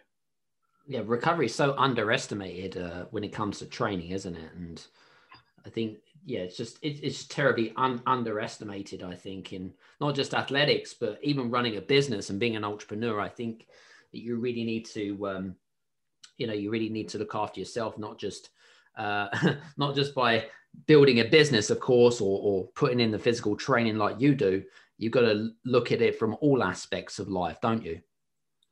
yeah, 0.91 1.03
recovery 1.05 1.47
is 1.47 1.55
so 1.55 1.75
underestimated 1.79 2.77
uh, 2.77 3.05
when 3.13 3.23
it 3.23 3.33
comes 3.33 3.59
to 3.59 3.67
training, 3.67 4.11
isn't 4.11 4.35
it? 4.35 4.51
And 4.57 4.85
I 5.65 5.71
think 5.71 5.99
yeah, 6.25 6.41
it's 6.41 6.57
just 6.57 6.79
it, 6.83 6.99
it's 7.05 7.27
terribly 7.27 7.73
un- 7.77 8.03
underestimated. 8.07 9.03
I 9.03 9.15
think 9.15 9.53
in 9.53 9.73
not 10.01 10.17
just 10.17 10.35
athletics, 10.35 10.95
but 10.95 11.21
even 11.23 11.51
running 11.51 11.77
a 11.77 11.81
business 11.81 12.29
and 12.29 12.41
being 12.41 12.57
an 12.57 12.65
entrepreneur. 12.65 13.21
I 13.21 13.29
think 13.29 13.67
that 14.13 14.21
you 14.21 14.37
really 14.37 14.65
need 14.65 14.85
to, 14.87 15.29
um, 15.29 15.55
you 16.39 16.49
know, 16.49 16.55
you 16.55 16.71
really 16.71 16.89
need 16.89 17.09
to 17.11 17.19
look 17.19 17.37
after 17.37 17.61
yourself, 17.61 17.97
not 17.97 18.19
just 18.19 18.51
uh, 18.99 19.29
not 19.77 19.95
just 19.95 20.13
by 20.13 20.47
building 20.87 21.21
a 21.21 21.25
business, 21.25 21.71
of 21.71 21.81
course, 21.81 22.21
or, 22.21 22.41
or 22.43 22.69
putting 22.75 23.01
in 23.01 23.11
the 23.11 23.19
physical 23.19 23.57
training 23.57 23.97
like 23.97 24.21
you 24.21 24.35
do. 24.35 24.63
You've 24.99 25.13
got 25.13 25.23
to 25.23 25.51
look 25.65 25.93
at 25.93 26.03
it 26.03 26.19
from 26.19 26.37
all 26.41 26.63
aspects 26.63 27.19
of 27.19 27.29
life, 27.29 27.59
don't 27.63 27.85
you? 27.85 28.01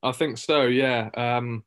I 0.02 0.12
think 0.12 0.38
so. 0.38 0.62
Yeah. 0.62 1.10
Um, 1.16 1.64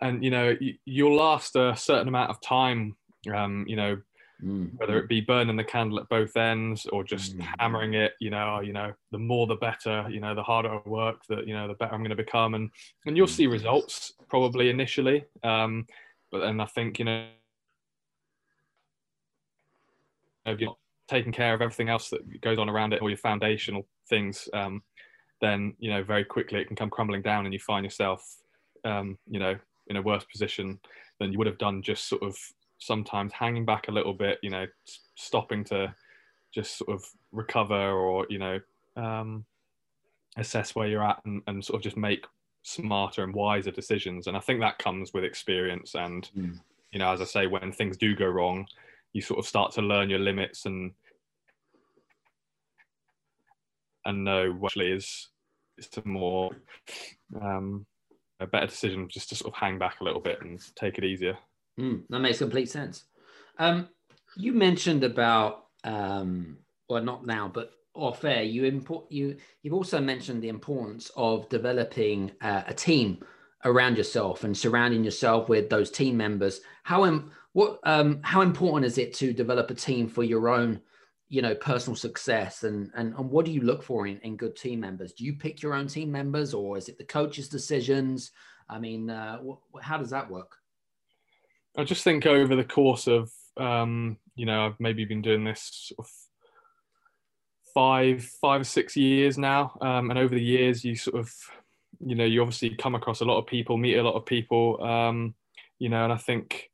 and 0.00 0.24
you 0.24 0.30
know 0.30 0.56
you'll 0.84 1.16
last 1.16 1.56
a 1.56 1.74
certain 1.76 2.08
amount 2.08 2.30
of 2.30 2.40
time 2.40 2.96
um, 3.34 3.64
you 3.68 3.76
know 3.76 3.98
mm. 4.42 4.70
whether 4.76 4.98
it 4.98 5.08
be 5.08 5.20
burning 5.20 5.56
the 5.56 5.64
candle 5.64 6.00
at 6.00 6.08
both 6.08 6.36
ends 6.36 6.86
or 6.86 7.04
just 7.04 7.36
mm. 7.36 7.46
hammering 7.58 7.94
it 7.94 8.12
you 8.20 8.30
know 8.30 8.60
you 8.60 8.72
know 8.72 8.92
the 9.12 9.18
more 9.18 9.46
the 9.46 9.56
better 9.56 10.06
you 10.10 10.20
know 10.20 10.34
the 10.34 10.42
harder 10.42 10.70
i 10.70 10.88
work 10.88 11.20
that 11.28 11.46
you 11.46 11.54
know 11.54 11.68
the 11.68 11.74
better 11.74 11.92
i'm 11.92 12.00
going 12.00 12.10
to 12.10 12.16
become 12.16 12.54
and 12.54 12.70
and 13.06 13.16
you'll 13.16 13.26
mm. 13.26 13.30
see 13.30 13.46
results 13.46 14.12
probably 14.28 14.70
initially 14.70 15.24
um, 15.44 15.86
but 16.32 16.40
then 16.40 16.60
i 16.60 16.66
think 16.66 16.98
you 16.98 17.04
know 17.04 17.26
if 20.46 20.60
you're 20.60 20.70
not 20.70 20.78
taking 21.08 21.32
care 21.32 21.54
of 21.54 21.60
everything 21.60 21.88
else 21.88 22.08
that 22.08 22.40
goes 22.40 22.58
on 22.58 22.68
around 22.68 22.92
it 22.92 23.02
or 23.02 23.10
your 23.10 23.18
foundational 23.18 23.86
things 24.08 24.48
um, 24.54 24.82
then 25.40 25.74
you 25.78 25.90
know 25.90 26.02
very 26.02 26.24
quickly 26.24 26.60
it 26.60 26.66
can 26.66 26.76
come 26.76 26.90
crumbling 26.90 27.22
down 27.22 27.44
and 27.44 27.52
you 27.52 27.60
find 27.60 27.84
yourself 27.84 28.36
um, 28.84 29.18
you 29.28 29.40
know 29.40 29.56
in 29.88 29.96
a 29.96 30.02
worse 30.02 30.24
position 30.24 30.78
than 31.18 31.32
you 31.32 31.38
would 31.38 31.46
have 31.46 31.58
done 31.58 31.82
just 31.82 32.08
sort 32.08 32.22
of 32.22 32.36
sometimes 32.80 33.32
hanging 33.32 33.64
back 33.64 33.88
a 33.88 33.92
little 33.92 34.14
bit, 34.14 34.38
you 34.42 34.50
know, 34.50 34.66
stopping 35.14 35.62
to 35.64 35.94
just 36.52 36.78
sort 36.78 36.90
of 36.90 37.04
recover 37.30 37.92
or, 37.92 38.26
you 38.28 38.38
know, 38.38 38.58
um, 38.96 39.44
assess 40.36 40.74
where 40.74 40.88
you're 40.88 41.04
at 41.04 41.20
and, 41.24 41.42
and 41.46 41.64
sort 41.64 41.76
of 41.76 41.82
just 41.82 41.96
make 41.96 42.24
smarter 42.62 43.22
and 43.22 43.34
wiser 43.34 43.70
decisions. 43.70 44.26
And 44.26 44.36
I 44.36 44.40
think 44.40 44.60
that 44.60 44.78
comes 44.78 45.12
with 45.12 45.24
experience. 45.24 45.94
And, 45.94 46.28
mm. 46.36 46.58
you 46.90 46.98
know, 46.98 47.12
as 47.12 47.20
I 47.20 47.24
say, 47.24 47.46
when 47.46 47.70
things 47.70 47.96
do 47.96 48.16
go 48.16 48.26
wrong, 48.26 48.66
you 49.12 49.20
sort 49.20 49.38
of 49.38 49.46
start 49.46 49.72
to 49.72 49.82
learn 49.82 50.10
your 50.10 50.18
limits 50.18 50.66
and, 50.66 50.92
and 54.04 54.24
know 54.24 54.52
what 54.52 54.70
actually 54.70 54.92
is, 54.92 55.28
is 55.78 55.88
a 55.96 56.06
more 56.08 56.50
um, 57.40 57.86
a 58.40 58.46
better 58.46 58.66
decision 58.66 59.08
just 59.08 59.28
to 59.28 59.34
sort 59.34 59.52
of 59.52 59.58
hang 59.58 59.78
back 59.78 60.00
a 60.00 60.04
little 60.04 60.20
bit 60.20 60.38
and 60.40 60.60
take 60.74 60.98
it 60.98 61.04
easier. 61.04 61.36
Mm, 61.78 62.02
that 62.08 62.20
makes 62.20 62.38
complete 62.38 62.70
sense. 62.70 63.04
Um, 63.58 63.88
you 64.36 64.52
mentioned 64.52 65.04
about, 65.04 65.66
um, 65.84 66.58
well, 66.88 67.02
not 67.02 67.26
now, 67.26 67.50
but 67.52 67.72
off 67.94 68.24
air, 68.24 68.42
you 68.42 68.64
import 68.64 69.06
you. 69.10 69.36
You've 69.62 69.74
also 69.74 70.00
mentioned 70.00 70.42
the 70.42 70.48
importance 70.48 71.10
of 71.16 71.48
developing 71.48 72.32
uh, 72.40 72.62
a 72.66 72.74
team 72.74 73.18
around 73.64 73.98
yourself 73.98 74.44
and 74.44 74.56
surrounding 74.56 75.04
yourself 75.04 75.48
with 75.48 75.68
those 75.68 75.90
team 75.90 76.16
members. 76.16 76.60
How 76.84 77.04
Im- 77.04 77.30
what 77.52 77.80
um, 77.84 78.20
how 78.22 78.42
important 78.42 78.86
is 78.86 78.98
it 78.98 79.14
to 79.14 79.32
develop 79.32 79.70
a 79.70 79.74
team 79.74 80.08
for 80.08 80.22
your 80.22 80.48
own 80.48 80.80
you 81.28 81.42
know 81.42 81.54
personal 81.54 81.96
success? 81.96 82.62
And 82.62 82.90
and, 82.94 83.14
and 83.14 83.30
what 83.30 83.44
do 83.44 83.52
you 83.52 83.62
look 83.62 83.82
for 83.82 84.06
in, 84.06 84.18
in 84.18 84.36
good 84.36 84.56
team 84.56 84.80
members? 84.80 85.12
Do 85.12 85.24
you 85.24 85.34
pick 85.34 85.62
your 85.62 85.74
own 85.74 85.86
team 85.86 86.10
members 86.12 86.54
or 86.54 86.76
is 86.76 86.88
it 86.88 86.98
the 86.98 87.04
coach's 87.04 87.48
decisions? 87.48 88.30
I 88.68 88.78
mean 88.78 89.10
uh, 89.10 89.38
wh- 89.38 89.82
how 89.82 89.98
does 89.98 90.10
that 90.10 90.30
work? 90.30 90.56
I 91.76 91.84
just 91.84 92.04
think 92.04 92.26
over 92.26 92.54
the 92.54 92.64
course 92.64 93.06
of 93.06 93.30
um, 93.56 94.16
you 94.36 94.46
know 94.46 94.66
i've 94.66 94.80
maybe 94.80 95.04
been 95.04 95.22
doing 95.22 95.44
this 95.44 95.68
sort 95.88 96.06
of 96.06 96.12
five 97.74 98.24
five 98.40 98.60
or 98.60 98.64
six 98.64 98.96
years 98.96 99.38
now. 99.38 99.76
Um, 99.80 100.10
and 100.10 100.18
over 100.18 100.34
the 100.34 100.42
years 100.42 100.84
you 100.84 100.94
sort 100.94 101.18
of 101.18 101.32
you 102.04 102.14
know 102.14 102.24
you 102.24 102.40
obviously 102.42 102.70
come 102.76 102.94
across 102.94 103.20
a 103.20 103.24
lot 103.24 103.38
of 103.38 103.46
people 103.46 103.76
meet 103.76 103.96
a 103.96 104.02
lot 104.02 104.14
of 104.14 104.24
people. 104.24 104.82
Um, 104.82 105.34
you 105.80 105.88
know 105.88 106.04
and 106.04 106.12
i 106.12 106.16
think 106.16 106.69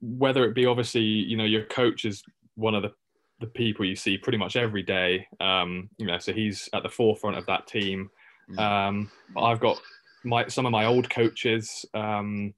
whether 0.00 0.44
it 0.44 0.54
be 0.54 0.66
obviously 0.66 1.02
you 1.02 1.36
know 1.36 1.44
your 1.44 1.64
coach 1.64 2.04
is 2.04 2.22
one 2.54 2.74
of 2.74 2.82
the 2.82 2.92
the 3.40 3.46
people 3.46 3.84
you 3.84 3.96
see 3.96 4.16
pretty 4.16 4.38
much 4.38 4.56
every 4.56 4.82
day. 4.82 5.26
Um, 5.40 5.90
you 5.98 6.06
know, 6.06 6.18
so 6.18 6.32
he's 6.32 6.68
at 6.72 6.82
the 6.82 6.88
forefront 6.88 7.36
of 7.36 7.46
that 7.46 7.66
team. 7.66 8.10
Mm. 8.50 8.58
Um, 8.58 9.10
I've 9.36 9.60
got 9.60 9.80
my 10.24 10.46
some 10.48 10.66
of 10.66 10.72
my 10.72 10.86
old 10.86 11.10
coaches. 11.10 11.84
Um, 11.94 12.54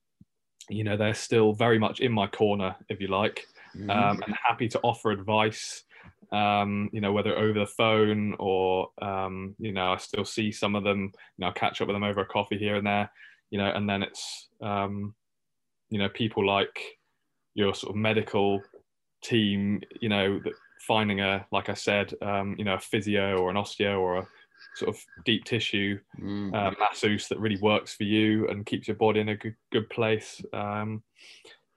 you 0.69 0.85
know, 0.85 0.97
they're 0.97 1.15
still 1.15 1.53
very 1.53 1.79
much 1.79 2.01
in 2.01 2.13
my 2.13 2.27
corner, 2.27 2.77
if 2.89 3.01
you 3.01 3.09
like, 3.09 3.47
mm. 3.75 3.91
um, 3.91 4.23
and 4.27 4.35
happy 4.47 4.69
to 4.69 4.81
offer 4.81 5.11
advice. 5.11 5.85
Um, 6.31 6.91
you 6.93 7.01
know, 7.01 7.13
whether 7.13 7.37
over 7.37 7.59
the 7.59 7.67
phone 7.67 8.37
or 8.39 8.89
um, 9.01 9.55
you 9.59 9.73
know, 9.73 9.93
I 9.93 9.97
still 9.97 10.25
see 10.25 10.53
some 10.53 10.77
of 10.77 10.85
them. 10.85 11.13
You 11.37 11.45
know, 11.45 11.49
I 11.49 11.53
catch 11.53 11.81
up 11.81 11.89
with 11.89 11.95
them 11.95 12.05
over 12.05 12.21
a 12.21 12.27
coffee 12.27 12.59
here 12.59 12.77
and 12.77 12.87
there. 12.87 13.11
You 13.51 13.59
know, 13.59 13.71
and 13.75 13.89
then 13.89 14.03
it's 14.03 14.49
um, 14.61 15.15
you 15.91 15.99
know 15.99 16.09
people 16.09 16.47
like 16.47 16.98
your 17.59 17.75
sort 17.75 17.91
of 17.91 17.97
medical 17.97 18.63
team. 19.23 19.83
You 20.01 20.09
know, 20.09 20.41
finding 20.87 21.21
a, 21.21 21.45
like 21.51 21.69
I 21.69 21.75
said, 21.75 22.15
um, 22.23 22.55
you 22.59 22.65
know, 22.65 22.75
a 22.75 22.81
physio 22.81 23.37
or 23.39 23.51
an 23.51 23.57
osteo 23.57 24.01
or 24.01 24.19
a 24.19 24.29
sort 24.75 24.95
of 24.95 25.05
deep 25.25 25.45
tissue 25.45 25.99
mm. 26.21 26.55
uh, 26.55 26.73
masseuse 26.79 27.29
that 27.29 27.41
really 27.41 27.61
works 27.61 27.95
for 27.95 28.05
you 28.05 28.49
and 28.49 28.67
keeps 28.67 28.89
your 28.89 28.97
body 28.97 29.21
in 29.21 29.29
a 29.29 29.37
good, 29.37 29.57
good 29.73 29.91
place. 29.91 30.43
Um, 30.53 31.03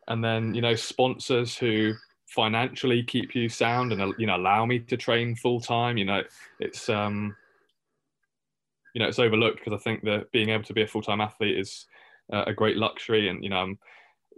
and 0.07 0.23
then, 0.23 0.53
you 0.53 0.61
know, 0.61 0.75
sponsors 0.75 1.57
who 1.57 1.93
financially 2.27 3.03
keep 3.03 3.35
you 3.35 3.49
sound 3.49 3.91
and, 3.91 4.13
you 4.17 4.27
know, 4.27 4.37
allow 4.37 4.65
me 4.65 4.79
to 4.79 4.97
train 4.97 5.35
full 5.35 5.59
time. 5.59 5.97
You 5.97 6.05
know, 6.05 6.23
it's, 6.59 6.89
um, 6.89 7.35
you 8.93 9.01
know, 9.01 9.07
it's 9.07 9.19
overlooked 9.19 9.59
because 9.59 9.79
I 9.79 9.83
think 9.83 10.03
that 10.03 10.31
being 10.31 10.49
able 10.49 10.63
to 10.65 10.73
be 10.73 10.83
a 10.83 10.87
full 10.87 11.01
time 11.01 11.21
athlete 11.21 11.57
is 11.57 11.85
uh, 12.31 12.43
a 12.47 12.53
great 12.53 12.77
luxury. 12.77 13.29
And, 13.29 13.43
you 13.43 13.49
know, 13.49 13.57
I'm 13.57 13.79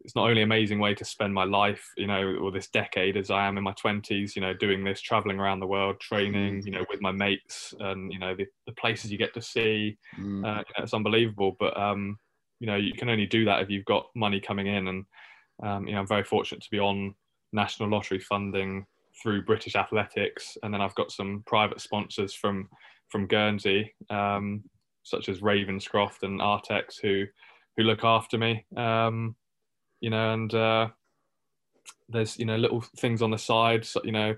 it's 0.03 0.15
not 0.15 0.27
only 0.29 0.41
an 0.41 0.47
amazing 0.47 0.79
way 0.79 0.93
to 0.93 1.05
spend 1.05 1.33
my 1.33 1.45
life, 1.45 1.91
you 1.95 2.07
know, 2.07 2.35
or 2.41 2.51
this 2.51 2.67
decade 2.67 3.15
as 3.15 3.31
I 3.31 3.47
am 3.47 3.57
in 3.57 3.63
my 3.63 3.73
20s, 3.73 4.35
you 4.35 4.41
know, 4.41 4.53
doing 4.53 4.83
this, 4.83 5.01
traveling 5.01 5.39
around 5.39 5.61
the 5.61 5.67
world, 5.67 5.99
training, 6.01 6.61
mm. 6.61 6.65
you 6.65 6.71
know, 6.71 6.85
with 6.89 7.01
my 7.01 7.11
mates 7.11 7.73
and, 7.79 8.11
you 8.11 8.19
know, 8.19 8.35
the, 8.35 8.45
the 8.67 8.73
places 8.73 9.11
you 9.11 9.17
get 9.17 9.33
to 9.33 9.41
see. 9.41 9.97
Mm. 10.19 10.45
Uh, 10.45 10.59
you 10.59 10.73
know, 10.77 10.83
it's 10.83 10.93
unbelievable. 10.93 11.55
But, 11.57 11.77
um, 11.79 12.17
you 12.59 12.67
know, 12.67 12.75
you 12.75 12.93
can 12.93 13.09
only 13.09 13.25
do 13.25 13.45
that 13.45 13.61
if 13.61 13.69
you've 13.69 13.85
got 13.85 14.07
money 14.13 14.41
coming 14.41 14.67
in. 14.67 14.89
And, 14.89 15.05
um, 15.63 15.87
you 15.87 15.93
know, 15.93 16.01
I'm 16.01 16.07
very 16.07 16.23
fortunate 16.23 16.61
to 16.63 16.71
be 16.71 16.79
on 16.79 17.15
national 17.53 17.89
lottery 17.89 18.19
funding 18.19 18.85
through 19.21 19.45
British 19.45 19.77
Athletics. 19.77 20.57
And 20.63 20.73
then 20.73 20.81
I've 20.81 20.95
got 20.95 21.11
some 21.11 21.43
private 21.47 21.79
sponsors 21.79 22.33
from, 22.33 22.67
from 23.07 23.27
Guernsey, 23.27 23.93
um, 24.09 24.63
such 25.03 25.29
as 25.29 25.39
Ravenscroft 25.39 26.23
and 26.23 26.41
Artex, 26.41 26.99
who, 27.01 27.23
who 27.77 27.83
look 27.83 28.03
after 28.03 28.37
me. 28.37 28.65
Um, 28.75 29.35
you 30.03 30.09
know, 30.09 30.33
and 30.33 30.53
uh, 30.53 30.89
there's 32.09 32.37
you 32.37 32.45
know 32.45 32.57
little 32.57 32.81
things 32.97 33.21
on 33.21 33.31
the 33.31 33.37
side, 33.37 33.85
so, 33.85 34.01
you 34.03 34.11
know, 34.11 34.35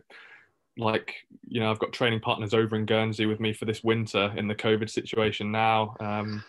like 0.77 1.15
you 1.48 1.60
know 1.60 1.72
I've 1.72 1.79
got 1.79 1.91
training 1.91 2.19
partners 2.19 2.53
over 2.53 2.75
in 2.75 2.86
Guernsey 2.86 3.25
with 3.25 3.39
me 3.39 3.51
for 3.51 3.65
this 3.65 3.84
winter 3.84 4.31
in 4.38 4.48
the 4.48 4.53
COVID 4.53 4.91
situation 4.91 5.51
now, 5.51 5.95
um, 6.00 6.43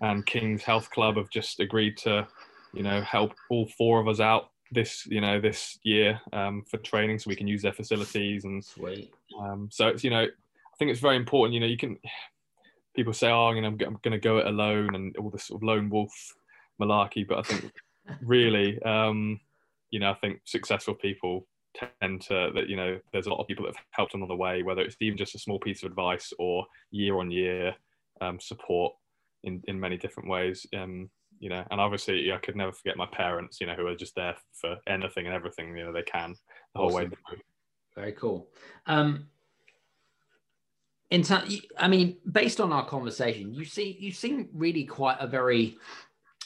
and 0.00 0.24
King's 0.24 0.62
Health 0.62 0.90
Club 0.90 1.18
have 1.18 1.28
just 1.28 1.60
agreed 1.60 1.98
to, 1.98 2.26
you 2.72 2.82
know, 2.82 3.02
help 3.02 3.34
all 3.50 3.68
four 3.76 4.00
of 4.00 4.08
us 4.08 4.20
out 4.20 4.48
this 4.70 5.04
you 5.04 5.20
know 5.20 5.38
this 5.38 5.78
year 5.82 6.18
um, 6.32 6.64
for 6.66 6.78
training 6.78 7.18
so 7.18 7.28
we 7.28 7.36
can 7.36 7.46
use 7.46 7.60
their 7.60 7.74
facilities 7.74 8.44
and 8.44 8.64
Sweet. 8.64 9.12
Um, 9.38 9.68
so 9.70 9.88
it's 9.88 10.02
you 10.02 10.08
know 10.08 10.22
I 10.22 10.76
think 10.78 10.90
it's 10.90 11.00
very 11.00 11.16
important 11.16 11.52
you 11.52 11.60
know 11.60 11.66
you 11.66 11.76
can 11.76 11.98
people 12.96 13.12
say 13.12 13.30
oh 13.30 13.52
you 13.52 13.60
know 13.60 13.68
I'm, 13.68 13.78
I'm 13.86 13.98
going 14.00 14.12
to 14.12 14.18
go 14.18 14.38
it 14.38 14.46
alone 14.46 14.94
and 14.94 15.14
all 15.18 15.28
this 15.28 15.48
sort 15.48 15.58
of 15.58 15.62
lone 15.62 15.90
wolf 15.90 16.14
malarkey 16.80 17.28
but 17.28 17.40
I 17.40 17.42
think 17.42 17.70
really, 18.22 18.80
um, 18.82 19.40
you 19.90 20.00
know, 20.00 20.10
I 20.10 20.14
think 20.14 20.40
successful 20.44 20.94
people 20.94 21.46
tend 22.00 22.20
to 22.20 22.50
that 22.54 22.68
you 22.68 22.76
know 22.76 22.98
there's 23.14 23.26
a 23.26 23.30
lot 23.30 23.40
of 23.40 23.46
people 23.46 23.64
that 23.64 23.74
have 23.74 23.84
helped 23.90 24.14
along 24.14 24.28
the 24.28 24.36
way, 24.36 24.62
whether 24.62 24.82
it's 24.82 24.96
even 25.00 25.16
just 25.16 25.34
a 25.34 25.38
small 25.38 25.58
piece 25.58 25.82
of 25.82 25.90
advice 25.90 26.32
or 26.38 26.66
year 26.90 27.18
on 27.18 27.30
year 27.30 27.74
um, 28.20 28.38
support 28.40 28.92
in 29.44 29.62
in 29.68 29.78
many 29.78 29.96
different 29.96 30.28
ways. 30.28 30.66
Um, 30.76 31.10
you 31.42 31.48
know, 31.48 31.64
and 31.72 31.80
obviously 31.80 32.32
I 32.32 32.38
could 32.38 32.54
never 32.54 32.72
forget 32.72 32.96
my 32.96 33.06
parents, 33.06 33.60
you 33.60 33.66
know, 33.66 33.74
who 33.74 33.88
are 33.88 33.96
just 33.96 34.14
there 34.14 34.36
for 34.52 34.76
anything 34.86 35.26
and 35.26 35.34
everything, 35.34 35.76
you 35.76 35.84
know, 35.84 35.92
they 35.92 36.02
can 36.02 36.36
the 36.72 36.78
whole 36.78 36.86
awesome. 36.86 37.10
way 37.10 37.16
through. 37.28 37.38
Very 37.96 38.12
cool. 38.12 38.48
Um, 38.86 39.26
in 41.10 41.24
ter- 41.24 41.44
I 41.76 41.88
mean, 41.88 42.18
based 42.30 42.60
on 42.60 42.72
our 42.72 42.86
conversation, 42.86 43.52
you 43.52 43.64
see, 43.64 43.96
you 43.98 44.12
seem 44.12 44.50
really 44.54 44.84
quite 44.84 45.16
a 45.18 45.26
very, 45.26 45.76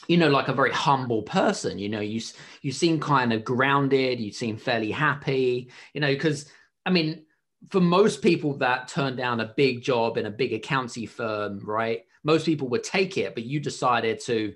you 0.07 0.17
know, 0.17 0.29
like 0.29 0.47
a 0.47 0.53
very 0.53 0.71
humble 0.71 1.23
person. 1.23 1.77
You 1.79 1.89
know, 1.89 1.99
you 1.99 2.21
you 2.61 2.71
seem 2.71 2.99
kind 2.99 3.33
of 3.33 3.43
grounded. 3.43 4.19
You 4.19 4.31
seem 4.31 4.57
fairly 4.57 4.91
happy. 4.91 5.71
You 5.93 6.01
know, 6.01 6.13
because 6.13 6.49
I 6.85 6.91
mean, 6.91 7.25
for 7.69 7.81
most 7.81 8.21
people 8.21 8.53
that 8.57 8.87
turn 8.87 9.15
down 9.15 9.39
a 9.39 9.53
big 9.57 9.81
job 9.81 10.17
in 10.17 10.25
a 10.25 10.31
big 10.31 10.53
accounting 10.53 11.07
firm, 11.07 11.59
right? 11.63 12.03
Most 12.23 12.45
people 12.45 12.67
would 12.69 12.83
take 12.83 13.17
it, 13.17 13.35
but 13.35 13.45
you 13.45 13.59
decided 13.59 14.19
to 14.21 14.53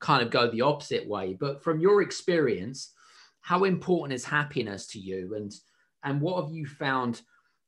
kind 0.00 0.22
of 0.22 0.30
go 0.30 0.50
the 0.50 0.62
opposite 0.62 1.06
way. 1.06 1.36
But 1.38 1.62
from 1.62 1.80
your 1.80 2.02
experience, 2.02 2.92
how 3.40 3.64
important 3.64 4.14
is 4.14 4.24
happiness 4.24 4.86
to 4.88 4.98
you, 4.98 5.34
and 5.34 5.52
and 6.02 6.20
what 6.20 6.42
have 6.42 6.52
you 6.52 6.66
found? 6.66 7.20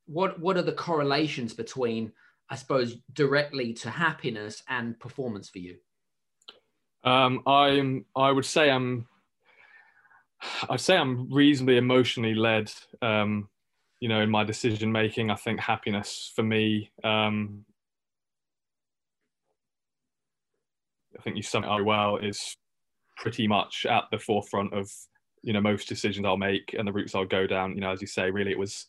what 0.07 0.39
what 0.41 0.57
are 0.57 0.63
the 0.63 0.73
correlations 0.73 1.53
between 1.53 2.13
i 2.49 2.55
suppose 2.55 2.97
directly 3.13 3.73
to 3.75 3.91
happiness 3.91 4.63
and 4.69 4.99
performance 4.99 5.49
for 5.49 5.59
you 5.59 5.77
um, 7.07 7.41
i'm 7.47 8.05
i 8.15 8.31
would 8.31 8.45
say 8.45 8.71
i'm 8.71 9.07
i'd 10.71 10.81
say 10.81 10.97
i'm 10.97 11.33
reasonably 11.33 11.77
emotionally 11.77 12.35
led 12.35 12.71
um, 13.03 13.49
you 14.01 14.09
know 14.09 14.21
in 14.21 14.31
my 14.31 14.45
decision 14.45 14.93
making 14.93 15.31
i 15.31 15.35
think 15.35 15.59
happiness 15.61 16.33
for 16.35 16.43
me 16.43 16.91
um, 17.05 17.65
i 21.19 21.23
think 21.23 21.37
you 21.37 21.43
sum 21.43 21.65
it 21.65 21.71
up 21.71 21.83
well 21.85 22.17
is 22.17 22.57
pretty 23.17 23.47
much 23.49 23.87
at 23.89 24.05
the 24.11 24.19
forefront 24.19 24.75
of 24.75 24.91
you 25.43 25.53
know 25.53 25.61
most 25.61 25.89
decisions 25.89 26.27
i'll 26.27 26.37
make 26.37 26.75
and 26.77 26.87
the 26.87 26.93
routes 26.93 27.15
i'll 27.15 27.25
go 27.25 27.47
down 27.47 27.75
you 27.75 27.81
know 27.81 27.91
as 27.91 28.01
you 28.01 28.07
say 28.07 28.31
really 28.31 28.51
it 28.51 28.59
was 28.59 28.87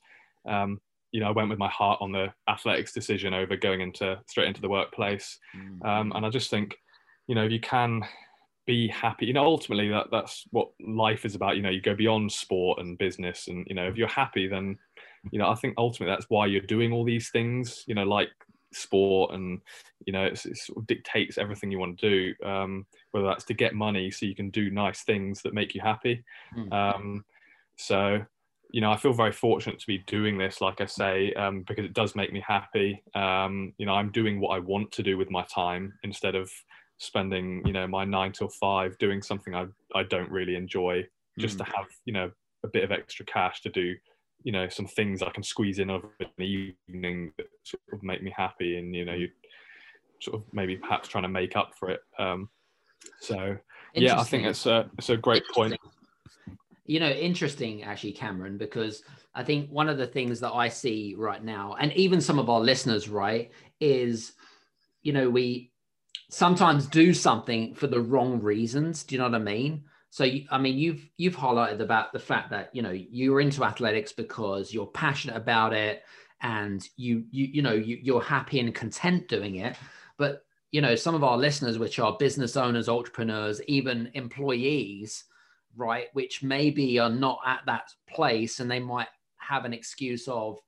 um, 0.47 0.79
you 1.12 1.19
know, 1.21 1.27
I 1.27 1.31
went 1.31 1.50
with 1.50 1.59
my 1.59 1.69
heart 1.69 2.00
on 2.01 2.12
the 2.12 2.33
athletics 2.50 2.91
decision 2.91 3.33
over 3.33 3.55
going 3.55 3.81
into 3.81 4.19
straight 4.27 4.47
into 4.47 4.62
the 4.62 4.69
workplace. 4.69 5.39
Mm-hmm. 5.55 5.86
Um, 5.88 6.12
and 6.15 6.25
I 6.25 6.29
just 6.29 6.50
think, 6.50 6.77
you 7.27 7.36
know, 7.36 7.43
you 7.43 7.60
can 7.60 8.03
be 8.65 8.88
happy. 8.88 9.25
You 9.25 9.34
know, 9.34 9.46
ultimately 9.46 9.89
that 9.89 10.07
that's 10.12 10.46
what 10.51 10.69
life 10.79 11.25
is 11.25 11.36
about. 11.36 11.55
You 11.55 11.63
know, 11.63 11.69
you 11.69 11.81
go 11.81 11.96
beyond 11.96 12.31
sport 12.31 12.79
and 12.79 12.98
business, 12.98 13.48
and 13.48 13.65
you 13.67 13.75
know, 13.75 13.88
if 13.88 13.96
you're 13.96 14.07
happy, 14.07 14.48
then 14.48 14.77
you 15.31 15.39
know, 15.39 15.50
I 15.50 15.55
think 15.55 15.75
ultimately 15.77 16.13
that's 16.13 16.29
why 16.29 16.46
you're 16.46 16.62
doing 16.62 16.91
all 16.91 17.03
these 17.03 17.29
things. 17.29 17.84
You 17.88 17.96
know, 17.96 18.03
like 18.03 18.29
sport, 18.74 19.34
and 19.34 19.62
you 20.05 20.13
know, 20.13 20.25
it 20.25 20.38
sort 20.38 20.77
of 20.77 20.88
dictates 20.88 21.38
everything 21.38 21.72
you 21.72 21.79
want 21.79 22.00
to 22.00 22.10
do. 22.10 22.46
Um, 22.46 22.86
whether 23.12 23.27
that's 23.27 23.46
to 23.46 23.53
get 23.53 23.74
money 23.74 24.12
so 24.12 24.25
you 24.25 24.36
can 24.36 24.50
do 24.50 24.69
nice 24.69 25.03
things 25.03 25.41
that 25.41 25.53
make 25.53 25.74
you 25.74 25.81
happy. 25.81 26.24
Mm-hmm. 26.55 26.74
Um, 26.74 27.25
so 27.77 28.22
you 28.72 28.81
know, 28.81 28.91
I 28.91 28.98
feel 28.98 29.13
very 29.13 29.31
fortunate 29.31 29.79
to 29.79 29.88
be 29.88 30.00
doing 30.00 30.38
this, 30.38 30.60
like 30.60 30.81
I 30.81 30.86
say, 30.86 31.34
um, 31.34 31.62
because 31.62 31.86
it 31.86 31.93
does 31.93 32.15
make 32.15 32.34
me 32.34 32.43
happy. 32.46 33.01
Um, 33.15 33.74
you 33.77 33.86
know, 33.86 33.93
I'm 33.93 34.12
doing 34.12 34.41
what 34.41 34.50
I 34.50 34.60
want 34.60 34.91
to 34.93 35.03
do 35.03 35.17
with 35.17 35.31
my 35.31 35.43
time 35.43 35.93
instead 36.03 36.36
of 36.36 36.51
spending, 36.98 37.62
you 37.66 37.74
know, 37.74 37.88
my 37.88 38.06
nine 38.06 38.32
till 38.32 38.50
five 38.50 38.98
doing 38.98 39.22
something 39.22 39.54
I, 39.54 39.66
I 39.94 40.04
don't 40.04 40.32
really 40.32 40.56
enjoy 40.56 41.06
just 41.38 41.56
mm. 41.56 41.66
to 41.66 41.72
have, 41.75 41.86
you 42.06 42.13
know, 42.13 42.32
a 42.63 42.68
bit 42.68 42.84
of 42.84 42.92
extra 42.92 43.25
cash 43.25 43.62
to 43.62 43.70
do, 43.70 43.96
you 44.44 44.51
know, 44.51 44.68
some 44.68 44.88
things 44.88 45.22
I 45.22 45.30
can 45.30 45.44
squeeze 45.44 45.80
in 45.80 45.89
over 45.89 46.10
the 46.38 46.74
evening 46.89 47.32
that 47.38 47.48
sort 47.63 47.82
of 47.94 48.04
make 48.04 48.24
me 48.24 48.34
happy 48.36 48.77
and, 48.77 48.96
you 48.96 49.06
know, 49.06 49.13
you 49.13 49.30
sort 50.22 50.38
of 50.38 50.44
maybe 50.51 50.75
perhaps 50.75 51.08
trying 51.08 51.24
to 51.24 51.30
make 51.30 51.56
up 51.56 51.74
for 51.77 51.89
it. 51.89 52.01
Um, 52.18 52.50
so, 53.22 53.58
yeah, 53.94 54.20
I 54.20 54.24
think 54.24 54.46
it's 54.46 54.66
a, 54.66 54.89
it's 54.98 55.10
a 55.10 55.18
great 55.18 55.44
point 55.54 55.77
you 56.88 57.01
know 57.01 57.10
interesting 57.10 57.84
actually 57.84 58.13
cameron 58.13 58.58
because 58.58 59.04
i 59.36 59.44
think 59.44 59.70
one 59.70 59.89
of 59.89 59.98
the 59.98 60.08
things 60.08 60.39
that 60.39 60.54
i 60.54 60.68
see 60.68 61.13
right 61.18 61.44
now 61.44 61.75
and 61.80 61.94
even 61.94 62.20
some 62.20 62.39
of 62.39 62.50
our 62.50 62.62
listeners 62.62 63.08
right 63.10 63.51
is 63.80 64.34
you 65.04 65.13
know 65.13 65.30
we 65.30 65.70
sometimes 66.30 66.88
do 66.88 67.14
something 67.14 67.74
for 67.74 67.88
the 67.88 68.00
wrong 68.00 68.42
reasons 68.42 69.03
do 69.03 69.16
you 69.16 69.20
know 69.20 69.25
what 69.30 69.36
i 69.36 69.40
mean 69.40 69.84
so 70.10 70.25
i 70.51 70.58
mean 70.58 70.77
you've 70.77 71.10
you've 71.18 71.36
highlighted 71.36 71.80
about 71.80 72.12
the 72.14 72.20
fact 72.20 72.50
that 72.50 72.70
you 72.74 72.82
know 72.82 72.92
you're 72.92 73.42
into 73.42 73.64
athletics 73.64 74.12
because 74.12 74.74
you're 74.74 74.88
passionate 74.88 75.36
about 75.36 75.74
it 75.74 76.03
and 76.42 76.88
you 76.96 77.24
you 77.32 77.48
you 77.53 77.62
know 77.62 77.74
you, 77.74 77.98
you're 78.01 78.22
happy 78.22 78.60
and 78.60 78.75
content 78.75 79.27
doing 79.27 79.56
it 79.56 79.75
but 80.18 80.44
you 80.72 80.82
know 80.82 80.96
some 80.96 81.16
of 81.16 81.24
our 81.24 81.38
listeners 81.38 81.80
which 81.80 82.00
are 82.00 82.16
business 82.20 82.56
owners 82.58 82.90
entrepreneurs 82.90 83.62
even 83.68 84.10
employees 84.14 85.24
right, 85.77 86.08
which 86.14 86.44
maybe 86.44 87.00
are 87.00 87.10
not 87.10 87.40
at 87.46 87.62
that 87.68 87.94
place 88.10 88.60
and 88.60 88.70
they 88.70 88.80
might 88.80 89.08
have 89.38 89.64
an 89.64 89.74
excuse 89.74 90.27
of, 90.27 90.60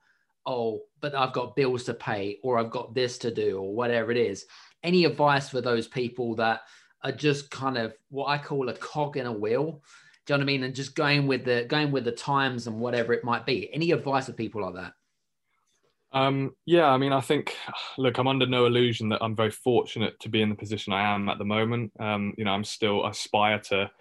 oh, 0.46 0.82
but 1.02 1.16
I've 1.16 1.34
got 1.34 1.56
bills 1.56 1.84
to 1.86 1.94
pay 1.94 2.38
or 2.44 2.58
I've 2.58 2.72
got 2.72 2.94
this 2.94 3.18
to 3.20 3.32
do 3.32 3.58
or 3.58 3.74
whatever 3.74 4.12
it 4.12 4.18
is. 4.18 4.46
Any 4.84 5.06
advice 5.06 5.50
for 5.50 5.62
those 5.62 5.88
people 5.88 6.36
that 6.36 6.62
are 7.04 7.12
just 7.12 7.50
kind 7.52 7.78
of 7.78 7.94
what 8.10 8.28
I 8.28 8.38
call 8.38 8.70
a 8.70 8.74
cog 8.74 9.18
in 9.18 9.26
a 9.26 9.32
wheel? 9.32 9.82
Do 10.26 10.34
you 10.34 10.38
know 10.38 10.42
what 10.42 10.44
I 10.44 10.46
mean? 10.46 10.63
And 10.63 10.76
just 10.76 10.96
going 10.96 11.28
with 11.28 11.46
the 11.46 11.65
going 11.68 11.92
with 11.92 12.06
the 12.06 12.12
times 12.12 12.68
and 12.68 12.80
whatever 12.80 13.13
it 13.13 13.24
might 13.24 13.46
be. 13.46 13.74
Any 13.74 13.92
advice 13.92 14.28
for 14.28 14.34
people 14.34 14.62
like 14.62 14.76
that? 14.76 14.94
Um, 16.12 16.56
yeah, 16.65 16.88
I 16.88 16.98
mean, 16.98 17.13
I 17.13 17.22
think, 17.22 17.56
look, 18.00 18.18
I'm 18.18 18.28
under 18.28 18.48
no 18.48 18.65
illusion 18.65 19.10
that 19.10 19.22
I'm 19.22 19.36
very 19.36 19.52
fortunate 19.52 20.20
to 20.22 20.30
be 20.30 20.42
in 20.42 20.50
the 20.50 20.56
position 20.56 20.92
I 20.92 21.13
am 21.13 21.30
at 21.30 21.38
the 21.38 21.46
moment. 21.46 21.92
Um, 22.00 22.34
you 22.36 22.46
know, 22.46 22.52
I'm 22.52 22.63
still 22.63 23.06
aspire 23.06 23.60
to 23.70 23.92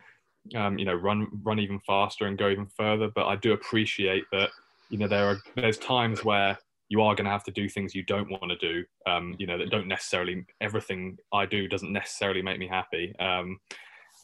um, 0.55 0.79
you 0.79 0.85
know, 0.85 0.95
run 0.95 1.29
run 1.43 1.59
even 1.59 1.81
faster 1.81 2.27
and 2.27 2.39
go 2.39 2.49
even 2.49 2.67
further. 2.67 3.09
But 3.15 3.27
I 3.27 3.37
do 3.37 3.53
appreciate 3.53 4.25
that, 4.33 4.51
you 4.91 4.99
know, 4.99 5.09
there 5.09 5.27
are 5.27 5.39
there's 5.57 5.79
times 5.79 6.25
where 6.25 6.59
you 6.89 7.03
are 7.03 7.15
going 7.15 7.27
to 7.27 7.31
have 7.31 7.45
to 7.45 7.51
do 7.51 7.69
things 7.69 7.95
you 7.95 8.03
don't 8.03 8.31
want 8.31 8.51
to 8.51 8.57
do. 8.57 8.85
Um, 9.07 9.35
you 9.39 9.47
know, 9.47 9.59
that 9.59 9.71
don't 9.71 9.89
necessarily 9.89 10.47
everything 10.61 11.19
I 11.33 11.47
do 11.47 11.69
doesn't 11.69 11.93
necessarily 11.93 12.43
make 12.43 12.59
me 12.59 12.67
happy. 12.67 13.15
Um, 13.19 13.61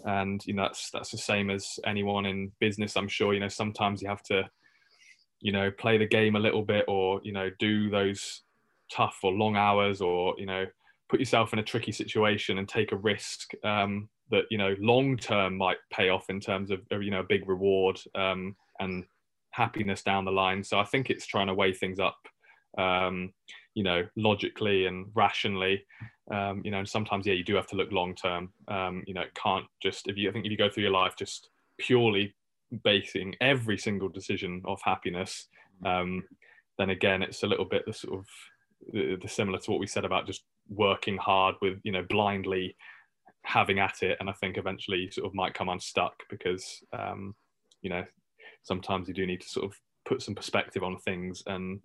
and 0.05 0.45
you 0.47 0.55
know, 0.55 0.65
that's 0.65 0.91
that's 0.91 1.11
the 1.11 1.19
same 1.19 1.51
as 1.51 1.79
anyone 1.87 2.27
in 2.27 2.53
business. 2.61 2.97
I'm 2.97 3.09
sure. 3.09 3.35
You 3.35 3.41
know, 3.41 3.49
sometimes 3.49 4.03
you 4.03 4.09
have 4.09 4.23
to, 4.25 4.49
you 5.41 5.53
know, 5.53 5.71
play 5.71 5.99
the 5.99 6.07
game 6.07 6.37
a 6.37 6.41
little 6.41 6.63
bit, 6.63 6.85
or 6.89 7.21
you 7.23 7.33
know, 7.33 7.51
do 7.59 7.91
those 7.91 8.43
tough 8.91 9.19
or 9.23 9.33
long 9.33 9.57
hours, 9.57 10.01
or 10.01 10.35
you 10.39 10.47
know, 10.47 10.67
put 11.09 11.21
yourself 11.21 11.53
in 11.53 11.59
a 11.59 11.63
tricky 11.63 11.93
situation 11.93 12.59
and 12.59 12.69
take 12.69 12.93
a 12.93 12.97
risk. 12.97 13.53
Um, 13.63 14.09
that 14.31 14.45
you 14.51 14.59
know 14.59 14.75
long 14.81 15.17
term 15.17 15.57
might 15.57 15.77
pay 15.93 16.09
off 16.09 16.31
in 16.31 16.41
terms 16.41 16.71
of 16.71 16.81
you 16.91 17.11
know 17.11 17.21
a 17.21 17.25
big 17.29 17.49
reward 17.49 18.01
um, 18.15 18.57
and 18.81 19.05
happiness 19.51 20.03
down 20.03 20.25
the 20.25 20.33
line. 20.33 20.65
So 20.65 20.79
I 20.79 20.85
think 20.85 21.11
it's 21.11 21.27
trying 21.27 21.47
to 21.47 21.55
weigh 21.55 21.73
things 21.73 22.01
up, 22.01 22.19
um, 22.79 23.33
you 23.75 23.83
know, 23.83 24.07
logically 24.17 24.87
and 24.87 25.07
rationally. 25.15 25.85
Um, 26.31 26.63
you 26.65 26.71
know, 26.71 26.79
and 26.79 26.89
sometimes 26.89 27.27
yeah, 27.27 27.35
you 27.35 27.45
do 27.45 27.55
have 27.55 27.67
to 27.69 27.77
look 27.77 27.93
long 27.93 28.15
term. 28.15 28.53
Um, 28.69 29.03
you 29.07 29.15
know, 29.15 29.23
it 29.23 29.35
can't 29.35 29.67
just 29.83 30.09
if 30.09 30.17
you 30.17 30.29
I 30.29 30.33
think 30.33 30.47
if 30.47 30.51
you 30.51 30.59
go 30.59 30.71
through 30.71 30.85
your 30.85 30.93
life 30.93 31.15
just 31.17 31.49
purely 31.79 32.35
basing 32.83 33.35
every 33.41 33.79
single 33.79 34.09
decision 34.09 34.63
off 34.65 34.81
happiness, 34.83 35.49
um, 35.85 36.25
then 36.79 36.91
again 36.91 37.23
it's 37.23 37.43
a 37.43 37.47
little 37.47 37.65
bit 37.65 37.85
the 37.87 37.93
sort 37.93 38.19
of 38.19 38.27
the, 38.93 39.17
the 39.21 39.29
similar 39.29 39.59
to 39.59 39.71
what 39.71 39.81
we 39.81 39.87
said 39.87 40.05
about 40.05 40.27
just 40.27 40.45
working 40.69 41.17
hard 41.17 41.55
with 41.61 41.79
you 41.85 41.93
know 41.93 42.05
blindly 42.09 42.77
having 43.45 43.79
at 43.79 44.03
it 44.03 44.17
and 44.21 44.31
i 44.31 44.33
think 44.33 44.57
eventually 44.57 45.11
sort 45.11 45.27
of 45.27 45.35
might 45.35 45.55
come 45.55 45.69
unstuck 45.69 46.15
because 46.31 46.83
um, 46.93 47.35
you 47.83 47.91
know 47.91 48.05
sometimes 48.63 49.09
you 49.09 49.15
do 49.15 49.27
need 49.27 49.41
to 49.41 49.49
sort 49.49 49.67
of 49.67 49.79
put 50.07 50.23
some 50.23 50.35
perspective 50.35 50.83
on 50.83 50.99
things 50.99 51.43
and 51.47 51.81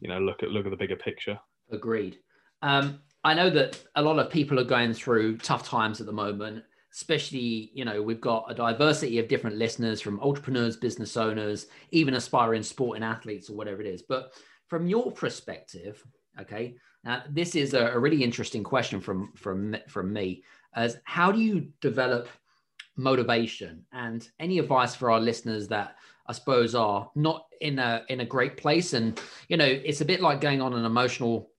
you 0.00 0.08
know 0.08 0.18
look 0.18 0.42
at 0.42 0.50
look 0.50 0.66
at 0.66 0.70
the 0.70 0.76
bigger 0.76 0.96
picture. 0.96 1.38
Agreed. 1.70 2.18
Um, 2.62 3.00
i 3.22 3.34
know 3.34 3.50
that 3.50 3.82
a 3.96 4.02
lot 4.02 4.18
of 4.18 4.30
people 4.30 4.58
are 4.58 4.64
going 4.64 4.94
through 4.94 5.36
tough 5.38 5.66
times 5.68 6.00
at 6.00 6.06
the 6.06 6.12
moment 6.12 6.64
especially 6.92 7.70
you 7.72 7.84
know 7.84 8.02
we've 8.02 8.20
got 8.20 8.44
a 8.48 8.54
diversity 8.54 9.18
of 9.18 9.28
different 9.28 9.56
listeners 9.56 10.00
from 10.00 10.20
entrepreneurs 10.20 10.76
business 10.76 11.16
owners 11.16 11.66
even 11.90 12.14
aspiring 12.14 12.62
sporting 12.62 13.04
athletes 13.04 13.48
or 13.48 13.56
whatever 13.56 13.80
it 13.80 13.86
is. 13.86 14.02
But 14.02 14.32
from 14.66 14.86
your 14.86 15.10
perspective 15.12 16.04
okay 16.40 16.76
now 17.04 17.22
this 17.28 17.54
is 17.54 17.74
a, 17.74 17.86
a 17.88 17.98
really 17.98 18.22
interesting 18.22 18.62
question 18.62 19.00
from 19.00 19.32
from 19.36 19.76
from 19.88 20.12
me 20.12 20.42
as 20.74 20.98
how 21.04 21.32
do 21.32 21.40
you 21.40 21.68
develop 21.80 22.28
motivation 22.96 23.84
and 23.92 24.28
any 24.38 24.58
advice 24.58 24.94
for 24.94 25.10
our 25.10 25.20
listeners 25.20 25.68
that 25.68 25.96
I 26.30 26.32
suppose 26.32 26.76
are 26.76 27.10
not 27.16 27.46
in 27.60 27.80
a 27.80 28.04
in 28.08 28.20
a 28.20 28.24
great 28.24 28.56
place. 28.56 28.92
And 28.92 29.20
you 29.48 29.56
know 29.56 29.64
it's 29.64 30.00
a 30.00 30.04
bit 30.04 30.20
like 30.20 30.40
going 30.40 30.62
on 30.62 30.74
an 30.74 30.84
emotional 30.84 31.50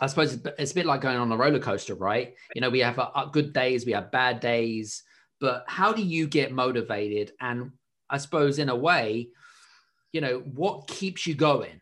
I 0.00 0.08
suppose 0.08 0.40
it's 0.58 0.72
a 0.72 0.74
bit 0.74 0.86
like 0.86 1.00
going 1.00 1.16
on 1.16 1.30
a 1.30 1.36
roller 1.36 1.60
coaster 1.60 1.94
right? 1.94 2.34
You 2.56 2.60
know 2.60 2.70
we 2.70 2.80
have 2.80 2.98
uh, 2.98 3.26
good 3.26 3.52
days 3.52 3.86
we 3.86 3.92
have 3.92 4.10
bad 4.10 4.40
days 4.40 5.04
but 5.40 5.64
how 5.68 5.92
do 5.92 6.02
you 6.02 6.26
get 6.26 6.50
motivated? 6.50 7.32
And 7.40 7.70
I 8.10 8.18
suppose 8.18 8.58
in 8.58 8.68
a 8.68 8.74
way 8.74 9.28
you 10.12 10.20
know 10.20 10.40
what 10.40 10.88
keeps 10.88 11.24
you 11.28 11.36
going? 11.36 11.80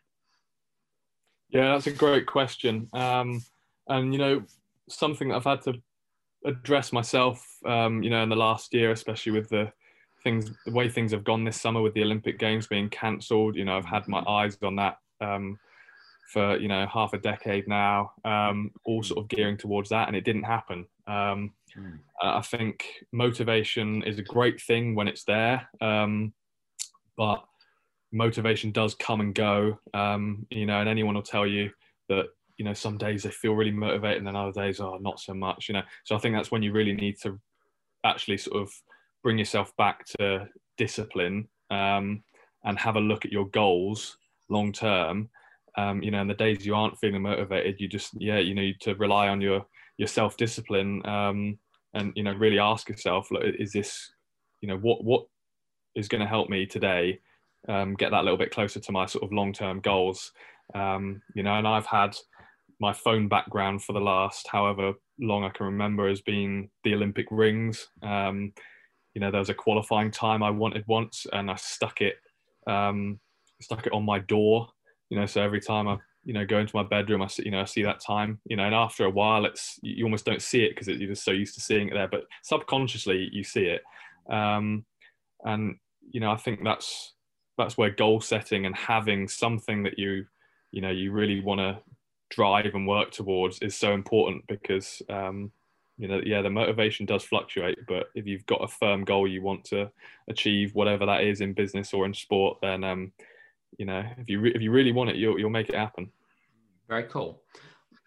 Yeah 1.49 1.73
that's 1.73 1.87
a 1.87 1.93
great 1.93 2.27
question. 2.27 2.91
Um 2.93 3.43
and 3.89 4.13
you 4.13 4.19
know 4.19 4.43
something 4.91 5.33
I've 5.33 5.45
had 5.45 5.63
to 5.63 5.81
address 6.45 6.93
myself, 6.93 7.43
um, 7.65 8.03
you 8.03 8.11
know, 8.11 8.23
in 8.23 8.29
the 8.29 8.37
last 8.37 8.73
year, 8.75 8.91
especially 8.91 9.33
with 9.33 9.49
the 9.49 9.73
things, 10.23 10.51
the 10.65 10.73
way 10.73 10.89
things 10.89 11.13
have 11.13 11.25
gone 11.25 11.45
this 11.45 11.61
summer 11.61 11.81
with 11.81 11.95
the 11.95 12.03
Olympic 12.03 12.39
Games 12.39 12.67
being 12.67 12.89
cancelled. 12.91 13.57
You 13.57 13.65
know, 13.65 13.77
I've 13.77 13.85
had 13.85 14.09
my 14.09 14.21
eyes 14.21 14.57
on 14.63 14.77
that 14.77 14.99
um, 15.21 15.59
for 16.33 16.59
you 16.59 16.69
know 16.69 16.87
half 16.93 17.15
a 17.15 17.19
decade 17.19 17.67
now, 17.67 18.13
um, 18.25 18.71
all 18.85 19.03
sort 19.03 19.25
of 19.25 19.29
gearing 19.29 19.57
towards 19.57 19.89
that, 19.91 20.09
and 20.09 20.17
it 20.17 20.25
didn't 20.25 20.45
happen. 20.45 20.87
Um, 21.07 21.53
mm. 21.77 21.99
I 22.23 22.43
think 22.43 22.85
motivation 23.13 24.03
is 24.03 24.19
a 24.19 24.23
great 24.23 24.61
thing 24.61 24.95
when 24.95 25.09
it's 25.09 25.25
there, 25.25 25.69
um, 25.81 26.33
but 27.17 27.45
motivation 28.13 28.73
does 28.73 28.95
come 28.95 29.21
and 29.21 29.35
go. 29.35 29.79
Um, 29.95 30.47
you 30.51 30.67
know, 30.67 30.81
and 30.81 30.89
anyone 30.89 31.15
will 31.15 31.23
tell 31.23 31.47
you 31.47 31.71
that 32.09 32.27
you 32.59 32.65
know 32.65 32.75
some 32.75 32.99
days 32.99 33.23
they 33.23 33.31
feel 33.31 33.55
really 33.55 33.73
motivated, 33.73 34.19
and 34.19 34.27
then 34.27 34.37
other 34.37 34.53
days 34.53 34.81
are 34.81 34.97
oh, 34.97 34.99
not 34.99 35.21
so 35.21 35.33
much. 35.33 35.69
You 35.69 35.75
know, 35.75 35.83
so 36.05 36.15
I 36.15 36.19
think 36.19 36.35
that's 36.35 36.51
when 36.51 36.63
you 36.63 36.73
really 36.73 36.95
need 36.95 37.19
to 37.23 37.39
actually 38.05 38.37
sort 38.37 38.63
of 38.63 38.71
bring 39.29 39.39
yourself 39.39 39.77
back 39.77 40.07
to 40.07 40.49
discipline 40.79 41.47
um, 41.71 42.23
and 42.65 42.79
have 42.79 42.97
a 42.97 43.01
look 43.01 43.27
at 43.27 43.31
your 43.31 43.47
goals 43.49 44.17
long 44.49 44.73
term 44.73 45.29
um, 45.77 46.03
you 46.03 46.11
know, 46.11 46.23
in 46.23 46.29
the 46.29 46.33
days 46.33 46.65
you 46.65 46.75
aren't 46.75 46.99
feeling 46.99 47.21
motivated, 47.21 47.77
you 47.79 47.89
just, 47.89 48.11
yeah, 48.19 48.39
you 48.39 48.55
need 48.55 48.81
to 48.81 48.95
rely 48.95 49.29
on 49.29 49.43
your, 49.43 49.67
your 49.99 50.09
self 50.09 50.39
discipline 50.39 51.07
um, 51.07 51.59
and, 51.93 52.13
you 52.17 52.23
know, 52.23 52.33
really 52.33 52.59
ask 52.59 52.89
yourself, 52.89 53.31
look, 53.31 53.43
is 53.45 53.73
this, 53.73 54.11
you 54.63 54.69
know, 54.69 54.79
what, 54.79 55.05
what 55.05 55.27
is 55.95 56.09
going 56.09 56.23
to 56.23 56.27
help 56.27 56.49
me 56.49 56.65
today 56.65 57.21
um, 57.69 57.95
get 57.95 58.11
that 58.11 58.25
little 58.25 58.39
bit 58.39 58.51
closer 58.51 58.81
to 58.81 58.93
my 58.93 59.05
sort 59.05 59.25
of 59.25 59.33
long 59.33 59.53
term 59.53 59.79
goals? 59.81 60.33
Um, 60.75 61.21
you 61.37 61.43
know, 61.43 61.55
and 61.55 61.69
I've 61.69 61.87
had 61.87 62.17
my 62.81 62.95
phone 62.95 63.29
background 63.29 63.85
for 63.85 63.93
the 63.93 64.01
last 64.01 64.49
however 64.51 64.95
long 65.21 65.45
I 65.45 65.51
can 65.51 65.67
remember 65.67 66.09
as 66.09 66.23
being 66.23 66.71
the 66.83 66.95
Olympic 66.95 67.27
rings. 67.31 67.89
Um, 68.03 68.53
you 69.15 69.21
know, 69.21 69.31
there 69.31 69.41
was 69.41 69.51
a 69.51 69.55
qualifying 69.55 70.11
time 70.11 70.43
I 70.43 70.51
wanted 70.51 70.85
once 70.87 71.27
and 71.33 71.51
I 71.51 71.57
stuck 71.57 72.01
it, 72.01 72.17
um, 72.67 73.19
stuck 73.61 73.87
it 73.87 73.93
on 73.93 74.05
my 74.05 74.19
door 74.21 74.69
you 75.11 75.19
know 75.19 75.27
so 75.27 75.43
every 75.43 75.61
time 75.61 75.89
i 75.89 75.97
you 76.25 76.33
know 76.33 76.45
go 76.45 76.59
into 76.59 76.77
my 76.77 76.83
bedroom 76.83 77.23
i 77.23 77.27
see 77.27 77.45
you 77.45 77.51
know 77.51 77.61
i 77.61 77.65
see 77.65 77.83
that 77.83 78.01
time 78.01 78.39
you 78.45 78.57
know 78.57 78.65
and 78.65 78.75
after 78.75 79.05
a 79.05 79.11
while 79.11 79.45
it's 79.45 79.79
you 79.83 80.05
almost 80.05 80.25
don't 80.25 80.43
see 80.43 80.65
it 80.65 80.71
because 80.71 80.89
you're 80.89 81.09
just 81.09 81.25
so 81.25 81.31
used 81.31 81.55
to 81.55 81.61
seeing 81.61 81.89
it 81.89 81.95
there 81.95 82.09
but 82.09 82.25
subconsciously 82.43 83.29
you 83.33 83.43
see 83.43 83.65
it. 83.65 83.83
Um, 84.31 84.85
and 85.45 85.77
you 86.11 86.21
know 86.21 86.31
i 86.31 86.37
think 86.37 86.61
that's 86.65 87.15
that's 87.57 87.79
where 87.79 87.91
goal 87.91 88.21
setting 88.21 88.67
and 88.67 88.77
having 88.77 89.29
something 89.29 89.83
that 89.85 89.99
you 89.99 90.25
you 90.71 90.83
know 90.83 90.91
you 90.91 91.13
really 91.13 91.41
want 91.41 91.61
to 91.61 91.79
drive 92.31 92.75
and 92.75 92.87
work 92.87 93.11
towards 93.11 93.59
is 93.61 93.75
so 93.75 93.93
important 93.93 94.45
because 94.49 95.01
um, 95.09 95.51
you 95.99 96.09
know 96.09 96.21
yeah 96.25 96.41
the 96.41 96.51
motivation 96.51 97.05
does 97.05 97.25
fluctuate 97.25 97.79
but 97.89 98.07
if 98.15 98.27
you've 98.27 98.47
got 98.47 98.63
a 98.63 98.69
firm 98.69 99.05
goal 99.05 99.27
you 99.27 99.43
want 99.43 99.65
to 99.65 99.91
achieve 100.29 100.75
whatever 100.75 101.05
that 101.05 101.25
is 101.25 101.41
in 101.41 101.53
business 101.53 101.93
or 101.93 102.07
in 102.07 102.15
sport 102.15 102.57
then 102.63 102.85
um, 102.85 103.13
you 103.77 103.85
know, 103.85 104.03
if 104.17 104.29
you 104.29 104.41
re- 104.41 104.53
if 104.55 104.63
you 104.63 104.71
really 104.71 104.93
want 104.93 105.11
it, 105.11 105.17
you'll 105.17 105.39
you'll 105.39 105.51
make 105.51 105.69
it 105.69 105.75
happen. 105.75 106.11
Very 106.89 107.05
cool. 107.05 107.43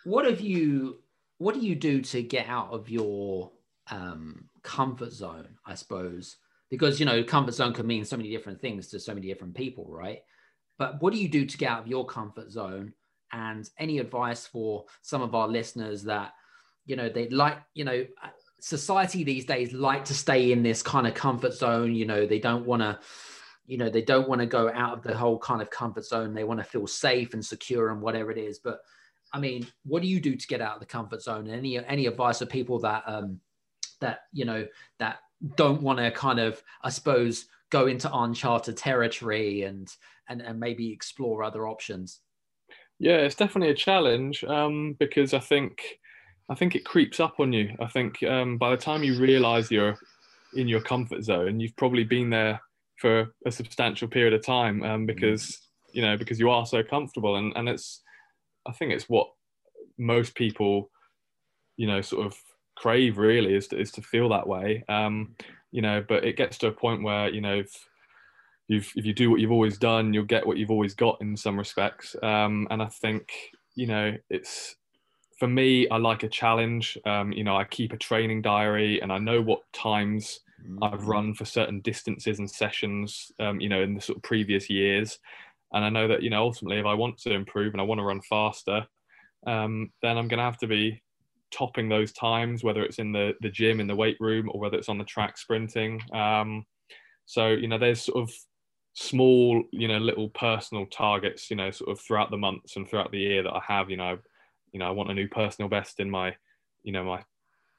What 0.05 0.25
have 0.25 0.41
you? 0.41 0.99
What 1.37 1.55
do 1.55 1.61
you 1.61 1.75
do 1.75 2.01
to 2.01 2.23
get 2.23 2.47
out 2.47 2.71
of 2.71 2.89
your 2.89 3.51
um, 3.89 4.49
comfort 4.63 5.11
zone? 5.11 5.57
I 5.65 5.75
suppose 5.75 6.37
because 6.69 6.99
you 6.99 7.05
know 7.05 7.23
comfort 7.23 7.53
zone 7.53 7.73
can 7.73 7.85
mean 7.85 8.05
so 8.05 8.17
many 8.17 8.29
different 8.29 8.61
things 8.61 8.87
to 8.87 8.99
so 8.99 9.13
many 9.13 9.27
different 9.27 9.53
people, 9.53 9.85
right? 9.89 10.19
But 10.79 11.01
what 11.01 11.13
do 11.13 11.19
you 11.19 11.29
do 11.29 11.45
to 11.45 11.57
get 11.57 11.69
out 11.69 11.81
of 11.81 11.87
your 11.87 12.05
comfort 12.05 12.51
zone? 12.51 12.93
And 13.33 13.69
any 13.77 13.99
advice 13.99 14.45
for 14.45 14.85
some 15.01 15.21
of 15.21 15.35
our 15.35 15.47
listeners 15.47 16.03
that 16.03 16.33
you 16.91 16.97
know 16.97 17.09
they 17.09 17.29
like 17.29 17.57
you 17.73 17.85
know 17.85 18.05
society 18.59 19.23
these 19.23 19.45
days 19.45 19.71
like 19.73 20.03
to 20.05 20.13
stay 20.13 20.51
in 20.51 20.61
this 20.61 20.83
kind 20.83 21.07
of 21.07 21.13
comfort 21.13 21.53
zone 21.53 21.95
you 21.95 22.05
know 22.05 22.27
they 22.27 22.37
don't 22.37 22.65
want 22.65 22.81
to 22.81 22.99
you 23.65 23.77
know 23.77 23.89
they 23.89 24.01
don't 24.01 24.27
want 24.27 24.41
to 24.41 24.45
go 24.45 24.69
out 24.73 24.97
of 24.97 25.03
the 25.03 25.15
whole 25.15 25.39
kind 25.39 25.61
of 25.61 25.69
comfort 25.69 26.03
zone. 26.03 26.33
They 26.33 26.43
want 26.43 26.59
to 26.59 26.65
feel 26.65 26.85
safe 26.87 27.33
and 27.33 27.45
secure 27.45 27.89
and 27.89 28.01
whatever 28.01 28.29
it 28.29 28.37
is. 28.37 28.59
But 28.59 28.79
i 29.33 29.39
mean 29.39 29.65
what 29.85 30.01
do 30.01 30.09
you 30.09 30.19
do 30.19 30.35
to 30.35 30.47
get 30.47 30.59
out 30.59 30.73
of 30.73 30.81
the 30.81 30.85
comfort 30.97 31.21
zone? 31.21 31.47
Any 31.49 31.83
any 31.85 32.05
advice 32.05 32.39
for 32.39 32.45
people 32.45 32.79
that 32.79 33.03
um 33.07 33.39
that 34.01 34.19
you 34.33 34.43
know 34.43 34.67
that 34.99 35.19
don't 35.55 35.81
want 35.81 35.99
to 35.99 36.11
kind 36.11 36.39
of 36.39 36.61
i 36.83 36.89
suppose 36.89 37.45
go 37.69 37.87
into 37.87 38.13
uncharted 38.13 38.75
territory 38.75 39.63
and 39.63 39.95
and, 40.27 40.41
and 40.41 40.59
maybe 40.59 40.91
explore 40.91 41.41
other 41.41 41.65
options? 41.65 42.19
Yeah 42.99 43.19
it's 43.19 43.35
definitely 43.35 43.71
a 43.71 43.85
challenge 43.89 44.43
um 44.43 44.97
because 44.99 45.33
i 45.33 45.39
think 45.39 46.00
i 46.49 46.55
think 46.55 46.75
it 46.75 46.85
creeps 46.85 47.19
up 47.19 47.39
on 47.39 47.53
you. 47.53 47.75
I 47.79 47.87
think 47.87 48.21
um 48.23 48.57
by 48.57 48.71
the 48.71 48.77
time 48.77 49.03
you 49.03 49.19
realize 49.19 49.71
you're 49.71 49.97
in 50.53 50.67
your 50.67 50.81
comfort 50.81 51.23
zone 51.23 51.59
you've 51.59 51.75
probably 51.77 52.03
been 52.03 52.29
there 52.29 52.59
for 53.01 53.33
a 53.47 53.51
substantial 53.51 54.07
period 54.07 54.33
of 54.33 54.45
time 54.45 54.83
um, 54.83 55.03
mm. 55.03 55.07
because 55.07 55.59
you 55.91 56.03
know 56.03 56.15
because 56.15 56.39
you 56.39 56.49
are 56.49 56.65
so 56.65 56.83
comfortable. 56.83 57.35
And 57.35 57.51
and 57.55 57.67
it's 57.67 58.01
I 58.67 58.71
think 58.71 58.93
it's 58.93 59.09
what 59.09 59.27
most 59.97 60.35
people 60.35 60.89
you 61.77 61.87
know 61.87 62.01
sort 62.01 62.27
of 62.27 62.35
crave 62.77 63.17
really 63.17 63.55
is 63.55 63.67
to, 63.69 63.79
is 63.79 63.91
to 63.93 64.01
feel 64.01 64.29
that 64.29 64.47
way. 64.47 64.83
Um, 64.87 65.35
you 65.71 65.81
know 65.81 66.03
but 66.07 66.23
it 66.23 66.37
gets 66.37 66.57
to 66.59 66.67
a 66.67 66.71
point 66.71 67.01
where 67.01 67.29
you 67.29 67.41
know 67.41 67.57
if 67.59 67.71
you've 68.67 68.91
if 68.95 69.05
you 69.05 69.13
do 69.13 69.31
what 69.31 69.39
you've 69.39 69.51
always 69.51 69.77
done 69.77 70.13
you'll 70.13 70.25
get 70.25 70.45
what 70.45 70.57
you've 70.57 70.71
always 70.71 70.93
got 70.93 71.19
in 71.21 71.35
some 71.35 71.57
respects. 71.57 72.15
Um, 72.21 72.67
and 72.69 72.81
I 72.83 72.87
think 72.87 73.31
you 73.75 73.87
know 73.87 74.15
it's 74.29 74.75
for 75.41 75.47
me 75.47 75.89
I 75.89 75.97
like 75.97 76.21
a 76.21 76.29
challenge 76.29 76.97
um, 77.05 77.31
you 77.31 77.43
know 77.43 77.57
I 77.57 77.63
keep 77.63 77.93
a 77.93 77.97
training 77.97 78.43
diary 78.43 79.01
and 79.01 79.11
I 79.11 79.17
know 79.17 79.41
what 79.41 79.61
times 79.73 80.39
I've 80.81 81.07
run 81.07 81.33
for 81.33 81.45
certain 81.45 81.79
distances 81.81 82.39
and 82.39 82.49
sessions, 82.49 83.31
um, 83.39 83.59
you 83.59 83.69
know, 83.69 83.81
in 83.81 83.95
the 83.95 84.01
sort 84.01 84.17
of 84.17 84.23
previous 84.23 84.69
years. 84.69 85.19
And 85.73 85.83
I 85.83 85.89
know 85.89 86.07
that, 86.07 86.21
you 86.21 86.29
know, 86.29 86.43
ultimately, 86.43 86.79
if 86.79 86.85
I 86.85 86.93
want 86.93 87.17
to 87.19 87.33
improve 87.33 87.73
and 87.73 87.81
I 87.81 87.85
want 87.85 87.99
to 87.99 88.05
run 88.05 88.21
faster, 88.21 88.85
um, 89.47 89.91
then 90.01 90.17
I'm 90.17 90.27
going 90.27 90.39
to 90.39 90.43
have 90.43 90.57
to 90.59 90.67
be 90.67 91.01
topping 91.51 91.89
those 91.89 92.11
times, 92.11 92.63
whether 92.63 92.83
it's 92.83 92.99
in 92.99 93.11
the, 93.11 93.33
the 93.41 93.49
gym, 93.49 93.79
in 93.79 93.87
the 93.87 93.95
weight 93.95 94.17
room, 94.19 94.49
or 94.51 94.59
whether 94.59 94.77
it's 94.77 94.89
on 94.89 94.97
the 94.97 95.03
track 95.05 95.37
sprinting. 95.37 96.01
Um, 96.13 96.65
so, 97.25 97.47
you 97.47 97.67
know, 97.67 97.77
there's 97.77 98.01
sort 98.01 98.21
of 98.21 98.33
small, 98.93 99.63
you 99.71 99.87
know, 99.87 99.97
little 99.97 100.29
personal 100.29 100.85
targets, 100.87 101.49
you 101.49 101.55
know, 101.55 101.71
sort 101.71 101.91
of 101.91 101.99
throughout 102.01 102.31
the 102.31 102.37
months 102.37 102.75
and 102.75 102.87
throughout 102.87 103.11
the 103.11 103.19
year 103.19 103.43
that 103.43 103.53
I 103.53 103.61
have, 103.65 103.89
you 103.89 103.97
know, 103.97 104.17
you 104.71 104.79
know, 104.79 104.87
I 104.87 104.91
want 104.91 105.11
a 105.11 105.13
new 105.13 105.27
personal 105.27 105.69
best 105.69 105.99
in 105.99 106.09
my, 106.09 106.35
you 106.83 106.91
know, 106.91 107.03
my, 107.03 107.23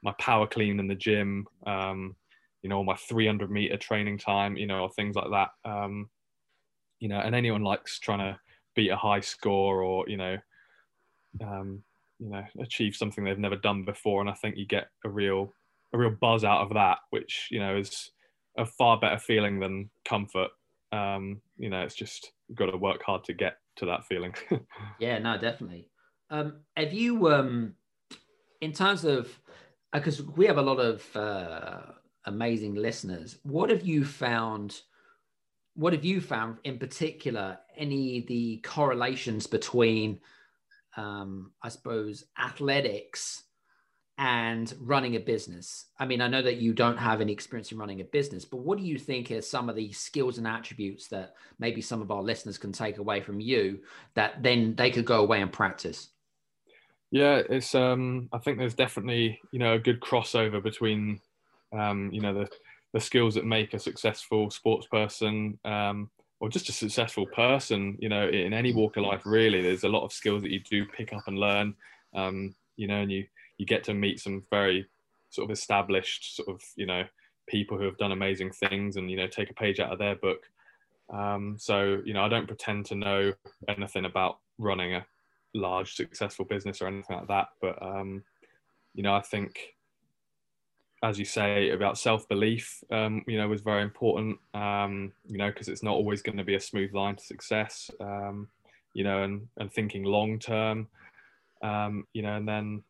my 0.03 0.13
power 0.19 0.47
clean 0.47 0.81
in 0.81 0.89
the 0.89 0.95
gym. 0.95 1.47
Um, 1.67 2.17
you 2.63 2.69
know, 2.69 2.83
my 2.85 2.95
300 2.95 3.51
meter 3.51 3.77
training 3.77 4.19
time, 4.19 4.57
you 4.57 4.67
know, 4.67 4.83
or 4.83 4.91
things 4.91 5.17
like 5.17 5.31
that. 5.31 5.51
Um, 5.69 6.09
you 7.01 7.09
know, 7.09 7.19
and 7.19 7.35
anyone 7.35 7.63
likes 7.63 7.99
trying 7.99 8.21
to 8.21 8.39
beat 8.77 8.91
a 8.91 8.97
high 8.97 9.21
score 9.21 9.83
or, 9.83 10.09
you 10.09 10.17
know, 10.17 10.39
um, 11.43 11.83
you 12.21 12.29
know, 12.31 12.45
achieve 12.61 12.95
something 12.95 13.25
they've 13.25 13.39
never 13.39 13.57
done 13.57 13.85
before. 13.85 14.21
And 14.21 14.31
I 14.31 14.35
think 14.35 14.57
you 14.57 14.67
get 14.67 14.87
a 15.05 15.11
real, 15.11 15.53
a 15.93 15.99
real 15.99 16.11
buzz 16.21 16.45
out 16.45 16.63
of 16.63 16.75
that, 16.75 16.99
which, 17.11 17.49
you 17.51 17.59
know, 17.59 17.77
is 17.77 18.13
a 18.57 18.65
far 18.65 18.99
better 18.99 19.19
feeling 19.19 19.59
than 19.59 19.91
comfort. 20.05 20.51
Um, 20.93 21.41
you 21.59 21.69
know, 21.69 21.83
it's 21.83 21.97
just 21.97 22.33
got 22.55 22.67
to 22.67 22.77
work 22.77 23.03
hard 23.03 23.25
to 23.25 23.33
get 23.33 23.57
to 23.77 23.87
that 23.87 24.05
feeling. 24.05 24.35
yeah, 25.01 25.19
no, 25.19 25.37
definitely. 25.39 25.89
Um, 26.33 26.55
have 26.79 26.95
you, 26.95 27.29
um, 27.31 27.75
in 28.63 28.73
terms 28.73 29.05
of, 29.05 29.29
because 29.93 30.21
uh, 30.21 30.25
we 30.35 30.47
have 30.47 30.57
a 30.57 30.63
lot 30.63 30.81
of 30.81 31.05
uh, 31.15 31.83
amazing 32.25 32.75
listeners. 32.75 33.37
What 33.43 33.69
have 33.69 33.87
you 33.87 34.03
found? 34.03 34.81
What 35.75 35.93
have 35.93 36.07
you 36.07 36.23
found 36.23 36.57
in 36.65 36.79
particular? 36.79 37.59
Any 37.77 38.25
the 38.27 38.59
correlations 38.65 39.47
between, 39.47 40.21
um, 40.97 41.53
I 41.63 41.69
suppose, 41.69 42.25
athletics 42.43 43.43
and 44.17 44.73
running 44.81 45.17
a 45.17 45.21
business? 45.21 45.87
I 45.99 46.07
mean, 46.07 46.23
I 46.23 46.29
know 46.29 46.41
that 46.41 46.57
you 46.57 46.73
don't 46.73 46.97
have 46.97 47.21
any 47.21 47.33
experience 47.33 47.73
in 47.73 47.79
running 47.79 48.01
a 48.01 48.05
business, 48.05 48.47
but 48.47 48.61
what 48.61 48.79
do 48.79 48.85
you 48.85 48.99
think 48.99 49.31
are 49.31 49.43
some 49.43 49.69
of 49.69 49.77
the 49.77 49.93
skills 49.93 50.39
and 50.39 50.47
attributes 50.47 51.09
that 51.09 51.35
maybe 51.59 51.83
some 51.83 52.01
of 52.01 52.11
our 52.11 52.23
listeners 52.23 52.57
can 52.57 52.73
take 52.73 52.97
away 52.97 53.21
from 53.21 53.39
you 53.39 53.81
that 54.15 54.43
then 54.43 54.75
they 54.77 54.91
could 54.91 55.05
go 55.05 55.21
away 55.21 55.43
and 55.43 55.53
practice? 55.53 56.09
Yeah, 57.13 57.43
it's. 57.51 57.75
Um, 57.75 58.29
I 58.33 58.39
think 58.39 58.59
there's 58.59 58.75
definitely 58.75 59.41
you 59.53 59.61
know 59.61 59.75
a 59.75 59.79
good 59.79 60.01
crossover 60.01 60.63
between 60.63 61.21
um, 61.73 62.11
you 62.13 62.23
know 62.23 62.35
the 62.35 62.49
the 62.95 63.01
skills 63.01 63.35
that 63.37 63.45
make 63.47 63.75
a 63.75 63.79
successful 63.79 64.51
sports 64.51 64.87
person 64.87 65.59
um, 65.67 66.11
or 66.41 66.49
just 66.51 66.71
a 66.71 66.73
successful 66.73 67.27
person 67.27 67.99
you 68.01 68.09
know 68.09 68.29
in 68.29 68.55
any 68.55 68.73
walk 68.75 68.97
of 68.99 69.05
life 69.05 69.23
really 69.27 69.63
there's 69.63 69.85
a 69.85 69.89
lot 69.91 70.05
of 70.05 70.13
skills 70.13 70.43
that 70.43 70.51
you 70.53 70.61
do 70.71 70.85
pick 70.87 71.13
up 71.15 71.23
and 71.27 71.39
learn 71.39 71.75
um, 72.15 72.55
you 72.77 72.87
know 72.89 73.01
and 73.03 73.13
you 73.13 73.27
you 73.59 73.67
get 73.67 73.85
to 73.85 73.95
meet 73.95 74.21
some 74.21 74.45
very 74.51 74.87
sort 75.31 75.51
of 75.51 75.53
established 75.57 76.37
sort 76.37 76.49
of 76.49 76.63
you 76.77 76.87
know 76.87 77.05
people 77.49 77.79
who 77.79 77.85
have 77.85 77.99
done 77.99 78.13
amazing 78.13 78.53
things 78.53 78.97
and 78.97 79.11
you 79.11 79.17
know 79.19 79.27
take 79.29 79.51
a 79.51 79.55
page 79.55 79.81
out 79.81 79.93
of 79.93 79.99
their 79.99 80.17
book 80.17 80.43
um, 81.13 81.57
so 81.59 82.01
you 82.05 82.15
know 82.15 82.25
i 82.25 82.29
don't 82.29 82.49
pretend 82.49 82.87
to 82.87 82.95
know 82.97 83.33
anything 83.69 84.07
about 84.07 84.39
running 84.59 84.95
a 84.95 85.07
large 85.55 85.95
successful 85.95 86.45
business 86.45 86.81
or 86.81 86.87
anything 86.87 87.17
like 87.17 87.29
that 87.29 87.49
but 87.61 87.81
um, 87.83 88.23
you 88.95 89.03
know 89.03 89.15
i 89.15 89.21
think 89.21 89.75
as 91.03 91.19
you 91.19 91.25
say 91.25 91.71
about 91.71 91.99
self-belief 91.99 92.83
um, 92.93 93.25
you 93.27 93.37
know 93.37 93.49
was 93.49 93.61
very 93.61 93.83
important 93.83 94.39
um, 94.55 95.13
you 95.27 95.37
know 95.37 95.49
because 95.49 95.69
it's 95.69 95.83
not 95.83 95.95
always 95.95 96.23
going 96.23 96.39
to 96.39 96.45
be 96.45 96.55
a 96.55 96.61
smooth 96.61 96.95
line 96.95 97.17
to 97.17 97.25
success 97.25 97.91
um, 98.01 98.49
you 98.95 99.05
know 99.05 99.23
and 99.23 99.49
and 99.59 99.73
thinking 99.73 100.05
long 100.05 100.39
term 100.39 100.87
um, 101.63 102.07
you 102.13 102.23
know 102.23 102.37
and 102.37 102.49
then 102.49 102.83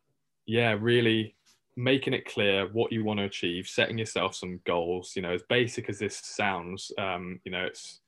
yeah 0.47 0.77
really 0.79 1.35
making 1.75 2.13
it 2.13 2.27
clear 2.27 2.69
what 2.73 2.93
you 2.93 3.03
want 3.03 3.19
to 3.19 3.25
achieve 3.25 3.67
setting 3.67 3.97
yourself 3.97 4.35
some 4.35 4.61
goals 4.65 5.15
you 5.17 5.23
know 5.23 5.33
as 5.33 5.43
basic 5.49 5.89
as 5.89 5.99
this 5.99 6.19
sounds 6.19 6.93
um, 6.99 7.41
you 7.45 7.53
know 7.53 7.65
it's 7.65 8.02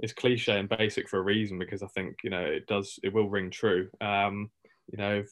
it's 0.00 0.12
cliche 0.12 0.58
and 0.58 0.68
basic 0.68 1.08
for 1.08 1.18
a 1.18 1.22
reason 1.22 1.58
because 1.58 1.82
i 1.82 1.86
think 1.88 2.18
you 2.22 2.30
know 2.30 2.42
it 2.42 2.66
does 2.66 2.98
it 3.02 3.12
will 3.12 3.28
ring 3.28 3.50
true 3.50 3.88
um, 4.00 4.50
you 4.90 4.98
know 4.98 5.16
if, 5.16 5.30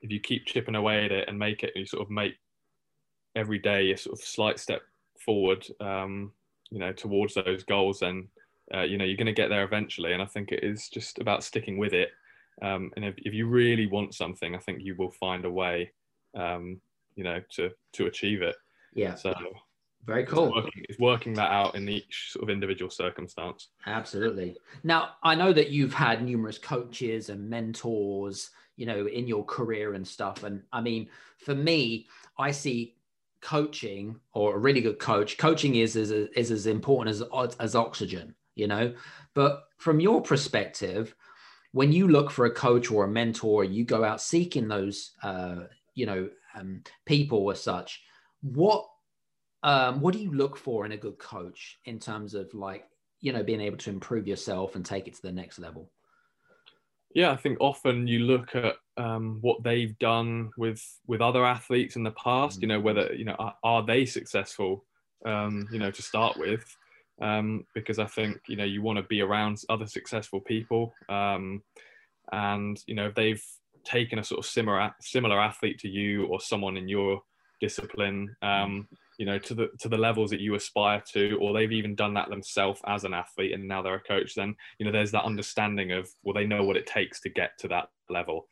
if 0.00 0.10
you 0.10 0.20
keep 0.20 0.46
chipping 0.46 0.74
away 0.74 1.04
at 1.04 1.12
it 1.12 1.28
and 1.28 1.38
make 1.38 1.62
it 1.62 1.72
you 1.74 1.86
sort 1.86 2.02
of 2.02 2.10
make 2.10 2.34
every 3.36 3.58
day 3.58 3.90
a 3.90 3.98
sort 3.98 4.18
of 4.18 4.24
slight 4.24 4.58
step 4.58 4.82
forward, 5.24 5.66
um, 5.80 6.32
you 6.70 6.78
know, 6.78 6.92
towards 6.92 7.34
those 7.34 7.64
goals, 7.64 8.00
then 8.00 8.28
uh, 8.74 8.82
you 8.82 8.96
know 8.96 9.04
you're 9.04 9.16
going 9.16 9.26
to 9.26 9.32
get 9.32 9.48
there 9.48 9.64
eventually. 9.64 10.12
And 10.12 10.22
I 10.22 10.26
think 10.26 10.52
it 10.52 10.62
is 10.62 10.88
just 10.88 11.18
about 11.18 11.44
sticking 11.44 11.78
with 11.78 11.92
it. 11.92 12.10
Um, 12.62 12.92
and 12.96 13.04
if, 13.04 13.14
if 13.18 13.34
you 13.34 13.48
really 13.48 13.86
want 13.86 14.14
something, 14.14 14.54
I 14.54 14.58
think 14.58 14.82
you 14.82 14.94
will 14.96 15.10
find 15.10 15.44
a 15.44 15.50
way, 15.50 15.92
um, 16.34 16.80
you 17.16 17.24
know, 17.24 17.40
to 17.52 17.70
to 17.92 18.06
achieve 18.06 18.42
it. 18.42 18.56
Yeah. 18.94 19.14
So 19.14 19.34
very 20.06 20.24
cool. 20.24 20.46
It's 20.46 20.54
working, 20.54 20.84
it's 20.88 20.98
working, 20.98 21.34
that 21.34 21.50
out 21.50 21.74
in 21.74 21.88
each 21.88 22.30
sort 22.32 22.42
of 22.44 22.50
individual 22.50 22.90
circumstance. 22.90 23.68
Absolutely. 23.86 24.56
Now, 24.82 25.10
I 25.22 25.34
know 25.34 25.52
that 25.52 25.70
you've 25.70 25.94
had 25.94 26.22
numerous 26.22 26.58
coaches 26.58 27.30
and 27.30 27.48
mentors, 27.48 28.50
you 28.76 28.86
know, 28.86 29.06
in 29.06 29.26
your 29.26 29.44
career 29.44 29.94
and 29.94 30.06
stuff. 30.06 30.42
And 30.44 30.62
I 30.72 30.80
mean, 30.80 31.08
for 31.38 31.54
me, 31.54 32.06
I 32.38 32.50
see 32.50 32.96
coaching 33.40 34.18
or 34.32 34.56
a 34.56 34.58
really 34.58 34.80
good 34.80 34.98
coach, 34.98 35.38
coaching 35.38 35.76
is 35.76 35.96
is, 35.96 36.10
is 36.10 36.50
as 36.50 36.66
important 36.66 37.14
as 37.14 37.52
as 37.60 37.74
oxygen, 37.74 38.34
you 38.54 38.66
know. 38.66 38.94
But 39.34 39.64
from 39.78 40.00
your 40.00 40.22
perspective, 40.22 41.14
when 41.72 41.92
you 41.92 42.08
look 42.08 42.30
for 42.30 42.46
a 42.46 42.50
coach 42.50 42.90
or 42.90 43.04
a 43.04 43.08
mentor, 43.08 43.64
you 43.64 43.84
go 43.84 44.04
out 44.04 44.20
seeking 44.20 44.68
those, 44.68 45.12
uh, 45.22 45.64
you 45.94 46.06
know, 46.06 46.28
um, 46.54 46.82
people 47.04 47.38
or 47.38 47.54
such. 47.54 48.02
What 48.42 48.86
um, 49.64 50.00
what 50.00 50.12
do 50.12 50.20
you 50.20 50.30
look 50.30 50.56
for 50.56 50.84
in 50.84 50.92
a 50.92 50.96
good 50.96 51.18
coach 51.18 51.78
in 51.86 51.98
terms 51.98 52.34
of 52.34 52.52
like 52.52 52.84
you 53.20 53.32
know 53.32 53.42
being 53.42 53.62
able 53.62 53.78
to 53.78 53.90
improve 53.90 54.28
yourself 54.28 54.76
and 54.76 54.84
take 54.84 55.08
it 55.08 55.14
to 55.14 55.22
the 55.22 55.32
next 55.32 55.58
level? 55.58 55.90
Yeah, 57.14 57.30
I 57.30 57.36
think 57.36 57.58
often 57.60 58.06
you 58.06 58.20
look 58.20 58.54
at 58.54 58.74
um, 58.96 59.38
what 59.40 59.62
they've 59.62 59.98
done 59.98 60.50
with 60.58 60.84
with 61.06 61.22
other 61.22 61.44
athletes 61.44 61.96
in 61.96 62.02
the 62.02 62.10
past. 62.12 62.60
You 62.60 62.68
know, 62.68 62.78
whether 62.78 63.12
you 63.14 63.24
know 63.24 63.36
are, 63.38 63.54
are 63.64 63.84
they 63.84 64.04
successful? 64.04 64.84
Um, 65.24 65.66
you 65.72 65.78
know, 65.78 65.90
to 65.90 66.02
start 66.02 66.36
with, 66.36 66.64
um, 67.22 67.64
because 67.74 67.98
I 67.98 68.04
think 68.04 68.40
you 68.46 68.56
know 68.56 68.64
you 68.64 68.82
want 68.82 68.98
to 68.98 69.04
be 69.04 69.22
around 69.22 69.62
other 69.70 69.86
successful 69.86 70.40
people, 70.40 70.92
um, 71.08 71.62
and 72.32 72.78
you 72.86 72.94
know 72.94 73.06
if 73.06 73.14
they've 73.14 73.44
taken 73.84 74.18
a 74.18 74.24
sort 74.24 74.40
of 74.40 74.46
similar 74.46 74.94
similar 75.00 75.40
athlete 75.40 75.78
to 75.78 75.88
you 75.88 76.26
or 76.26 76.40
someone 76.40 76.76
in 76.76 76.88
your 76.88 77.22
discipline 77.60 78.34
um, 78.42 78.88
you 79.18 79.26
know 79.26 79.38
to 79.38 79.54
the 79.54 79.68
to 79.78 79.88
the 79.88 79.96
levels 79.96 80.30
that 80.30 80.40
you 80.40 80.54
aspire 80.54 81.02
to 81.12 81.38
or 81.40 81.52
they've 81.52 81.72
even 81.72 81.94
done 81.94 82.14
that 82.14 82.28
themselves 82.28 82.80
as 82.86 83.04
an 83.04 83.14
athlete 83.14 83.52
and 83.52 83.66
now 83.66 83.82
they're 83.82 83.94
a 83.94 84.00
coach 84.00 84.34
then 84.34 84.54
you 84.78 84.86
know 84.86 84.92
there's 84.92 85.12
that 85.12 85.24
understanding 85.24 85.92
of 85.92 86.08
well 86.22 86.34
they 86.34 86.46
know 86.46 86.64
what 86.64 86.76
it 86.76 86.86
takes 86.86 87.20
to 87.20 87.28
get 87.28 87.56
to 87.58 87.68
that 87.68 87.88
level. 88.08 88.46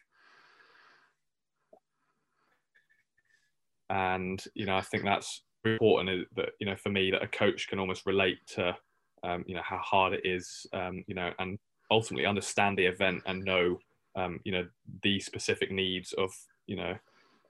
And 3.90 4.42
you 4.54 4.64
know 4.64 4.76
i 4.76 4.80
think 4.80 5.04
that's 5.04 5.42
important 5.64 6.26
that 6.34 6.50
you 6.58 6.66
know 6.66 6.76
for 6.76 6.88
me 6.88 7.10
that 7.10 7.22
a 7.22 7.28
coach 7.28 7.68
can 7.68 7.78
almost 7.78 8.06
relate 8.06 8.38
to 8.46 8.74
um, 9.22 9.44
you 9.46 9.54
know 9.54 9.62
how 9.64 9.78
hard 9.78 10.12
it 10.12 10.22
is 10.24 10.66
um, 10.72 11.04
you 11.06 11.14
know 11.14 11.30
and 11.38 11.58
ultimately 11.90 12.26
understand 12.26 12.76
the 12.76 12.86
event 12.86 13.22
and 13.26 13.44
know 13.44 13.78
um, 14.16 14.40
you 14.44 14.52
know 14.52 14.66
the 15.02 15.20
specific 15.20 15.70
needs 15.70 16.12
of 16.14 16.30
you 16.66 16.76
know 16.76 16.94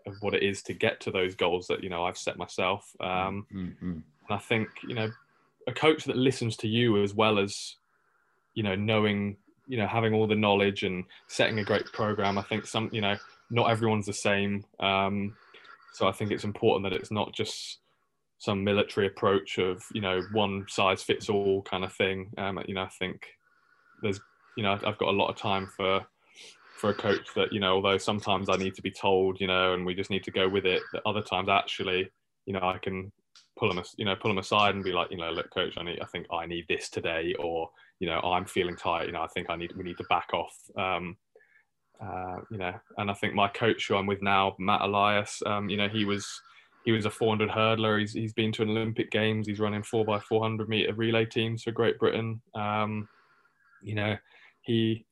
of 0.06 0.16
what 0.20 0.34
it 0.34 0.42
is 0.42 0.62
to 0.64 0.72
get 0.72 1.00
to 1.00 1.10
those 1.10 1.34
goals 1.34 1.66
that 1.68 1.82
you 1.82 1.90
know 1.90 2.04
I've 2.04 2.18
set 2.18 2.36
myself. 2.36 2.90
Um, 3.00 3.46
mm-hmm. 3.52 3.90
And 3.90 4.02
I 4.30 4.38
think 4.38 4.68
you 4.86 4.94
know 4.94 5.10
a 5.66 5.72
coach 5.72 6.04
that 6.04 6.16
listens 6.16 6.56
to 6.58 6.68
you 6.68 7.02
as 7.02 7.14
well 7.14 7.38
as 7.38 7.76
you 8.54 8.62
know 8.62 8.74
knowing 8.74 9.36
you 9.66 9.78
know 9.78 9.86
having 9.86 10.12
all 10.12 10.26
the 10.26 10.34
knowledge 10.34 10.82
and 10.82 11.04
setting 11.28 11.58
a 11.58 11.64
great 11.64 11.86
program. 11.92 12.38
I 12.38 12.42
think 12.42 12.66
some 12.66 12.88
you 12.92 13.00
know 13.00 13.16
not 13.50 13.70
everyone's 13.70 14.06
the 14.06 14.12
same. 14.12 14.64
Um, 14.80 15.36
so 15.92 16.08
I 16.08 16.12
think 16.12 16.30
it's 16.30 16.44
important 16.44 16.84
that 16.84 16.98
it's 16.98 17.10
not 17.10 17.34
just 17.34 17.78
some 18.38 18.64
military 18.64 19.06
approach 19.06 19.58
of 19.58 19.82
you 19.92 20.00
know 20.00 20.20
one 20.32 20.66
size 20.68 21.02
fits 21.02 21.28
all 21.28 21.62
kind 21.62 21.84
of 21.84 21.92
thing. 21.92 22.30
Um, 22.38 22.60
you 22.66 22.74
know 22.74 22.82
I 22.82 22.88
think 22.88 23.26
there's 24.02 24.20
you 24.56 24.62
know 24.62 24.72
I've 24.72 24.98
got 24.98 25.08
a 25.08 25.18
lot 25.18 25.28
of 25.28 25.36
time 25.36 25.68
for 25.76 26.04
for 26.82 26.90
a 26.90 26.94
coach 26.94 27.28
that 27.36 27.52
you 27.52 27.60
know 27.60 27.74
although 27.74 27.96
sometimes 27.96 28.48
i 28.48 28.56
need 28.56 28.74
to 28.74 28.82
be 28.82 28.90
told 28.90 29.40
you 29.40 29.46
know 29.46 29.72
and 29.72 29.86
we 29.86 29.94
just 29.94 30.10
need 30.10 30.24
to 30.24 30.32
go 30.32 30.48
with 30.48 30.66
it 30.66 30.82
that 30.92 31.00
other 31.06 31.22
times 31.22 31.48
actually 31.48 32.10
you 32.44 32.52
know 32.52 32.58
i 32.60 32.76
can 32.76 33.12
pull 33.56 33.72
them 33.72 33.80
you 33.96 34.04
know 34.04 34.16
pull 34.16 34.32
them 34.32 34.38
aside 34.38 34.74
and 34.74 34.82
be 34.82 34.90
like 34.90 35.08
you 35.08 35.16
know 35.16 35.30
look 35.30 35.48
coach 35.54 35.74
i 35.78 35.84
need 35.84 36.00
i 36.00 36.04
think 36.06 36.26
i 36.32 36.44
need 36.44 36.64
this 36.68 36.90
today 36.90 37.36
or 37.38 37.70
you 38.00 38.08
know 38.08 38.18
i'm 38.22 38.44
feeling 38.44 38.74
tired 38.74 39.06
you 39.06 39.12
know 39.12 39.22
i 39.22 39.28
think 39.28 39.48
i 39.48 39.54
need 39.54 39.70
we 39.76 39.84
need 39.84 39.96
to 39.96 40.04
back 40.10 40.26
off 40.34 40.56
um 40.76 41.16
uh, 42.04 42.38
you 42.50 42.58
know 42.58 42.74
and 42.98 43.08
i 43.08 43.14
think 43.14 43.32
my 43.32 43.46
coach 43.46 43.86
who 43.86 43.94
i'm 43.94 44.06
with 44.06 44.20
now 44.20 44.56
matt 44.58 44.80
elias 44.80 45.40
um, 45.46 45.68
you 45.68 45.76
know 45.76 45.88
he 45.88 46.04
was 46.04 46.26
he 46.84 46.90
was 46.90 47.06
a 47.06 47.10
400 47.10 47.48
hurdler 47.48 48.00
he's, 48.00 48.12
he's 48.12 48.32
been 48.32 48.50
to 48.50 48.62
an 48.62 48.70
olympic 48.70 49.12
games 49.12 49.46
he's 49.46 49.60
running 49.60 49.84
4 49.84 50.04
by 50.04 50.18
400 50.18 50.68
meter 50.68 50.92
relay 50.94 51.26
teams 51.26 51.62
for 51.62 51.70
great 51.70 51.96
britain 52.00 52.42
um, 52.56 53.08
you 53.84 53.94
know 53.94 54.16
he 54.62 55.06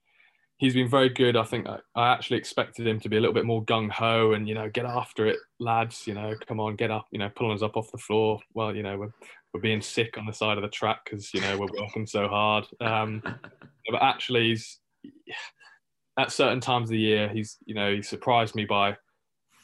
he's 0.60 0.74
been 0.74 0.88
very 0.88 1.08
good. 1.08 1.36
I 1.36 1.42
think 1.42 1.66
I, 1.66 1.78
I, 1.96 2.12
actually 2.12 2.36
expected 2.36 2.86
him 2.86 3.00
to 3.00 3.08
be 3.08 3.16
a 3.16 3.20
little 3.20 3.34
bit 3.34 3.46
more 3.46 3.64
gung 3.64 3.90
ho 3.90 4.32
and 4.32 4.46
you 4.46 4.54
know 4.54 4.68
get 4.68 4.84
after 4.84 5.26
it, 5.26 5.38
lads. 5.58 6.06
You 6.06 6.14
know, 6.14 6.34
come 6.46 6.60
on, 6.60 6.76
get 6.76 6.90
up. 6.90 7.06
You 7.10 7.18
know, 7.18 7.30
pulling 7.34 7.56
us 7.56 7.62
up 7.62 7.76
off 7.76 7.90
the 7.90 7.98
floor. 7.98 8.38
Well, 8.54 8.76
you 8.76 8.84
know, 8.84 8.96
we're 8.98 9.12
we're 9.52 9.60
being 9.60 9.80
sick 9.80 10.16
on 10.18 10.26
the 10.26 10.32
side 10.32 10.58
of 10.58 10.62
the 10.62 10.68
track 10.68 11.00
because 11.04 11.34
you 11.34 11.40
know 11.40 11.58
we're 11.58 11.82
working 11.82 12.06
so 12.06 12.28
hard. 12.28 12.66
Um, 12.80 13.22
but 13.90 14.02
actually, 14.02 14.50
he's 14.50 14.78
at 16.18 16.30
certain 16.30 16.60
times 16.60 16.90
of 16.90 16.92
the 16.92 16.98
year, 16.98 17.28
he's 17.28 17.56
you 17.64 17.74
know 17.74 17.92
he 17.92 18.02
surprised 18.02 18.54
me 18.54 18.66
by 18.66 18.96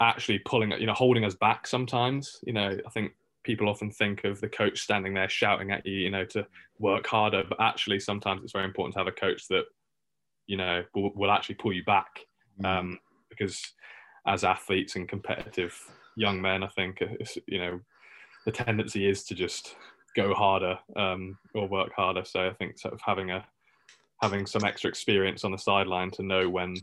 actually 0.00 0.38
pulling 0.40 0.72
you 0.72 0.86
know 0.86 0.94
holding 0.94 1.24
us 1.24 1.34
back 1.34 1.66
sometimes. 1.66 2.40
You 2.46 2.54
know, 2.54 2.76
I 2.86 2.90
think 2.90 3.12
people 3.44 3.68
often 3.68 3.90
think 3.90 4.24
of 4.24 4.40
the 4.40 4.48
coach 4.48 4.80
standing 4.80 5.14
there 5.14 5.28
shouting 5.28 5.70
at 5.70 5.86
you, 5.86 5.98
you 5.98 6.10
know, 6.10 6.24
to 6.24 6.46
work 6.78 7.06
harder. 7.06 7.44
But 7.46 7.60
actually, 7.60 8.00
sometimes 8.00 8.42
it's 8.42 8.52
very 8.52 8.64
important 8.64 8.94
to 8.94 9.00
have 9.00 9.06
a 9.06 9.12
coach 9.12 9.46
that 9.48 9.66
you 10.46 10.56
know 10.56 10.82
will, 10.94 11.12
will 11.14 11.30
actually 11.30 11.56
pull 11.56 11.72
you 11.72 11.84
back 11.84 12.20
mm. 12.60 12.66
um, 12.66 12.98
because 13.28 13.60
as 14.26 14.44
athletes 14.44 14.96
and 14.96 15.08
competitive 15.08 15.78
young 16.16 16.40
men 16.40 16.62
i 16.62 16.68
think 16.68 17.02
you 17.46 17.58
know 17.58 17.80
the 18.46 18.52
tendency 18.52 19.06
is 19.08 19.24
to 19.24 19.34
just 19.34 19.76
go 20.16 20.32
harder 20.32 20.78
um, 20.96 21.36
or 21.54 21.68
work 21.68 21.92
harder. 21.94 22.24
So 22.24 22.48
i 22.48 22.54
think 22.54 22.78
sort 22.78 22.94
of 22.94 23.00
having 23.04 23.30
a 23.30 23.44
having 24.22 24.46
some 24.46 24.64
extra 24.64 24.88
experience 24.88 25.44
on 25.44 25.52
the 25.52 25.58
sideline 25.58 26.10
to 26.12 26.22
know 26.22 26.48
when 26.48 26.74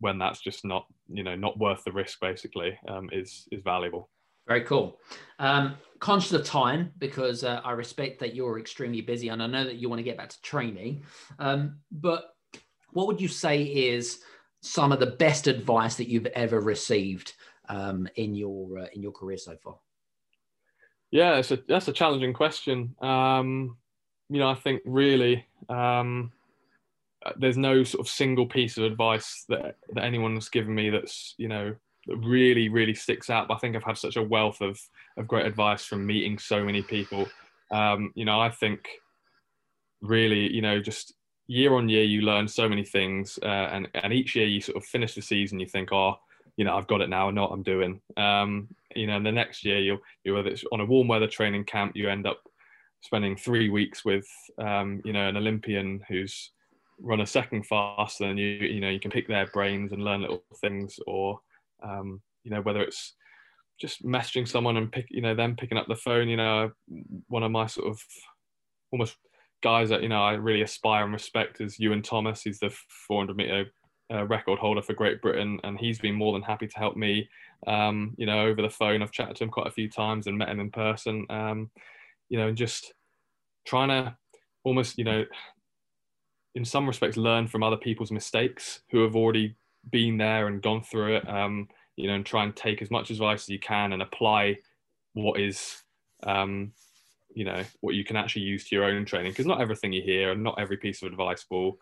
when 0.00 0.18
that's 0.18 0.42
just 0.42 0.62
not 0.64 0.84
you 1.08 1.22
know 1.22 1.34
not 1.34 1.58
worth 1.58 1.82
the 1.84 1.92
risk 1.92 2.20
basically 2.20 2.78
um, 2.88 3.08
is 3.12 3.48
is 3.50 3.62
valuable. 3.62 4.10
Very 4.46 4.62
cool. 4.62 5.00
Um, 5.40 5.76
conscious 5.98 6.32
of 6.32 6.44
time 6.44 6.92
because 6.98 7.42
uh, 7.42 7.62
i 7.64 7.72
respect 7.72 8.20
that 8.20 8.34
you're 8.34 8.58
extremely 8.58 9.00
busy 9.00 9.28
and 9.28 9.42
i 9.42 9.46
know 9.46 9.64
that 9.64 9.76
you 9.76 9.88
want 9.88 9.98
to 9.98 10.04
get 10.04 10.18
back 10.18 10.28
to 10.28 10.42
training. 10.42 11.04
Um, 11.38 11.78
but 11.90 12.35
what 12.92 13.06
would 13.06 13.20
you 13.20 13.28
say 13.28 13.62
is 13.62 14.20
some 14.60 14.92
of 14.92 15.00
the 15.00 15.06
best 15.06 15.46
advice 15.46 15.96
that 15.96 16.08
you've 16.08 16.26
ever 16.26 16.60
received 16.60 17.34
um, 17.68 18.08
in 18.16 18.34
your 18.34 18.78
uh, 18.78 18.86
in 18.92 19.02
your 19.02 19.12
career 19.12 19.38
so 19.38 19.56
far? 19.56 19.76
Yeah, 21.10 21.36
it's 21.36 21.50
a, 21.50 21.58
that's 21.68 21.88
a 21.88 21.92
challenging 21.92 22.32
question. 22.32 22.94
Um, 23.00 23.76
you 24.28 24.40
know, 24.40 24.48
I 24.48 24.54
think 24.54 24.82
really 24.84 25.46
um, 25.68 26.32
uh, 27.24 27.32
there's 27.38 27.56
no 27.56 27.84
sort 27.84 28.06
of 28.06 28.10
single 28.10 28.46
piece 28.46 28.76
of 28.76 28.84
advice 28.84 29.44
that, 29.48 29.76
that 29.92 30.04
anyone's 30.04 30.48
given 30.48 30.74
me 30.74 30.90
that's 30.90 31.34
you 31.38 31.48
know 31.48 31.74
that 32.06 32.16
really 32.16 32.68
really 32.68 32.94
sticks 32.94 33.30
out. 33.30 33.48
But 33.48 33.54
I 33.54 33.58
think 33.58 33.76
I've 33.76 33.84
had 33.84 33.98
such 33.98 34.16
a 34.16 34.22
wealth 34.22 34.60
of 34.60 34.80
of 35.16 35.28
great 35.28 35.46
advice 35.46 35.84
from 35.84 36.06
meeting 36.06 36.38
so 36.38 36.64
many 36.64 36.82
people. 36.82 37.26
Um, 37.70 38.12
you 38.14 38.24
know, 38.24 38.40
I 38.40 38.50
think 38.50 38.88
really 40.02 40.52
you 40.52 40.62
know 40.62 40.80
just 40.80 41.14
year 41.46 41.74
on 41.74 41.88
year 41.88 42.04
you 42.04 42.22
learn 42.22 42.48
so 42.48 42.68
many 42.68 42.84
things 42.84 43.38
uh, 43.42 43.68
and 43.72 43.88
and 43.94 44.12
each 44.12 44.34
year 44.34 44.46
you 44.46 44.60
sort 44.60 44.76
of 44.76 44.84
finish 44.84 45.14
the 45.14 45.22
season 45.22 45.60
you 45.60 45.66
think 45.66 45.92
oh 45.92 46.16
you 46.56 46.64
know 46.64 46.76
I've 46.76 46.86
got 46.86 47.00
it 47.00 47.08
now 47.08 47.28
I 47.28 47.30
know 47.30 47.42
what 47.42 47.52
I'm 47.52 47.62
doing 47.62 48.00
um, 48.16 48.68
you 48.94 49.06
know 49.06 49.16
and 49.16 49.26
the 49.26 49.32
next 49.32 49.64
year 49.64 49.78
you'll 49.78 50.00
you 50.24 50.34
whether 50.34 50.48
it's 50.48 50.64
on 50.72 50.80
a 50.80 50.84
warm 50.84 51.08
weather 51.08 51.28
training 51.28 51.64
camp 51.64 51.92
you 51.94 52.08
end 52.08 52.26
up 52.26 52.40
spending 53.02 53.36
three 53.36 53.68
weeks 53.68 54.04
with 54.04 54.26
um, 54.58 55.00
you 55.04 55.12
know 55.12 55.28
an 55.28 55.36
Olympian 55.36 56.00
who's 56.08 56.50
run 56.98 57.20
a 57.20 57.26
second 57.26 57.66
faster 57.66 58.26
than 58.26 58.38
you 58.38 58.46
you 58.46 58.80
know 58.80 58.88
you 58.88 59.00
can 59.00 59.10
pick 59.10 59.28
their 59.28 59.46
brains 59.48 59.92
and 59.92 60.02
learn 60.02 60.22
little 60.22 60.42
things 60.60 60.98
or 61.06 61.38
um, 61.82 62.20
you 62.42 62.50
know 62.50 62.62
whether 62.62 62.82
it's 62.82 63.14
just 63.78 64.04
messaging 64.04 64.48
someone 64.48 64.76
and 64.76 64.90
pick, 64.90 65.06
you 65.10 65.20
know, 65.20 65.34
them 65.34 65.56
picking 65.56 65.78
up 65.78 65.86
the 65.86 65.96
phone. 65.96 66.28
You 66.28 66.36
know, 66.36 66.70
one 67.28 67.42
of 67.42 67.50
my 67.50 67.66
sort 67.66 67.88
of 67.88 68.00
almost 68.90 69.16
guys 69.62 69.88
that 69.88 70.02
you 70.02 70.08
know 70.08 70.22
I 70.22 70.34
really 70.34 70.62
aspire 70.62 71.04
and 71.04 71.12
respect 71.12 71.60
is 71.60 71.78
Iwan 71.80 72.02
Thomas. 72.02 72.42
He's 72.42 72.58
the 72.58 72.70
400 73.08 73.36
meter 73.36 73.66
uh, 74.12 74.24
record 74.26 74.58
holder 74.58 74.82
for 74.82 74.94
Great 74.94 75.20
Britain, 75.20 75.58
and 75.64 75.78
he's 75.78 75.98
been 75.98 76.14
more 76.14 76.32
than 76.32 76.42
happy 76.42 76.66
to 76.66 76.78
help 76.78 76.96
me. 76.96 77.28
Um, 77.66 78.14
you 78.16 78.26
know, 78.26 78.46
over 78.46 78.62
the 78.62 78.70
phone, 78.70 79.02
I've 79.02 79.12
chatted 79.12 79.36
to 79.36 79.44
him 79.44 79.50
quite 79.50 79.66
a 79.66 79.72
few 79.72 79.90
times 79.90 80.26
and 80.26 80.38
met 80.38 80.48
him 80.48 80.60
in 80.60 80.70
person. 80.70 81.26
Um, 81.30 81.70
you 82.28 82.38
know, 82.38 82.48
and 82.48 82.56
just 82.56 82.92
trying 83.66 83.88
to 83.88 84.16
almost, 84.64 84.98
you 84.98 85.04
know, 85.04 85.24
in 86.54 86.64
some 86.64 86.86
respects, 86.86 87.16
learn 87.16 87.46
from 87.46 87.62
other 87.62 87.76
people's 87.76 88.12
mistakes 88.12 88.80
who 88.90 89.02
have 89.02 89.16
already 89.16 89.56
been 89.90 90.16
there 90.16 90.46
and 90.46 90.62
gone 90.62 90.82
through 90.82 91.16
it. 91.16 91.28
Um, 91.28 91.68
you 91.96 92.08
know, 92.08 92.14
and 92.14 92.26
try 92.26 92.44
and 92.44 92.54
take 92.54 92.82
as 92.82 92.90
much 92.90 93.10
advice 93.10 93.44
as 93.44 93.48
you 93.48 93.58
can 93.58 93.92
and 93.92 94.02
apply 94.02 94.56
what 95.14 95.40
is 95.40 95.82
um, 96.24 96.72
you 97.36 97.44
know 97.44 97.62
what 97.80 97.94
you 97.94 98.02
can 98.02 98.16
actually 98.16 98.42
use 98.42 98.66
to 98.66 98.74
your 98.74 98.86
own 98.86 99.04
training 99.04 99.30
because 99.30 99.46
not 99.46 99.60
everything 99.60 99.92
you 99.92 100.02
hear 100.02 100.32
and 100.32 100.42
not 100.42 100.58
every 100.58 100.78
piece 100.78 101.02
of 101.02 101.12
advice 101.12 101.44
will 101.50 101.78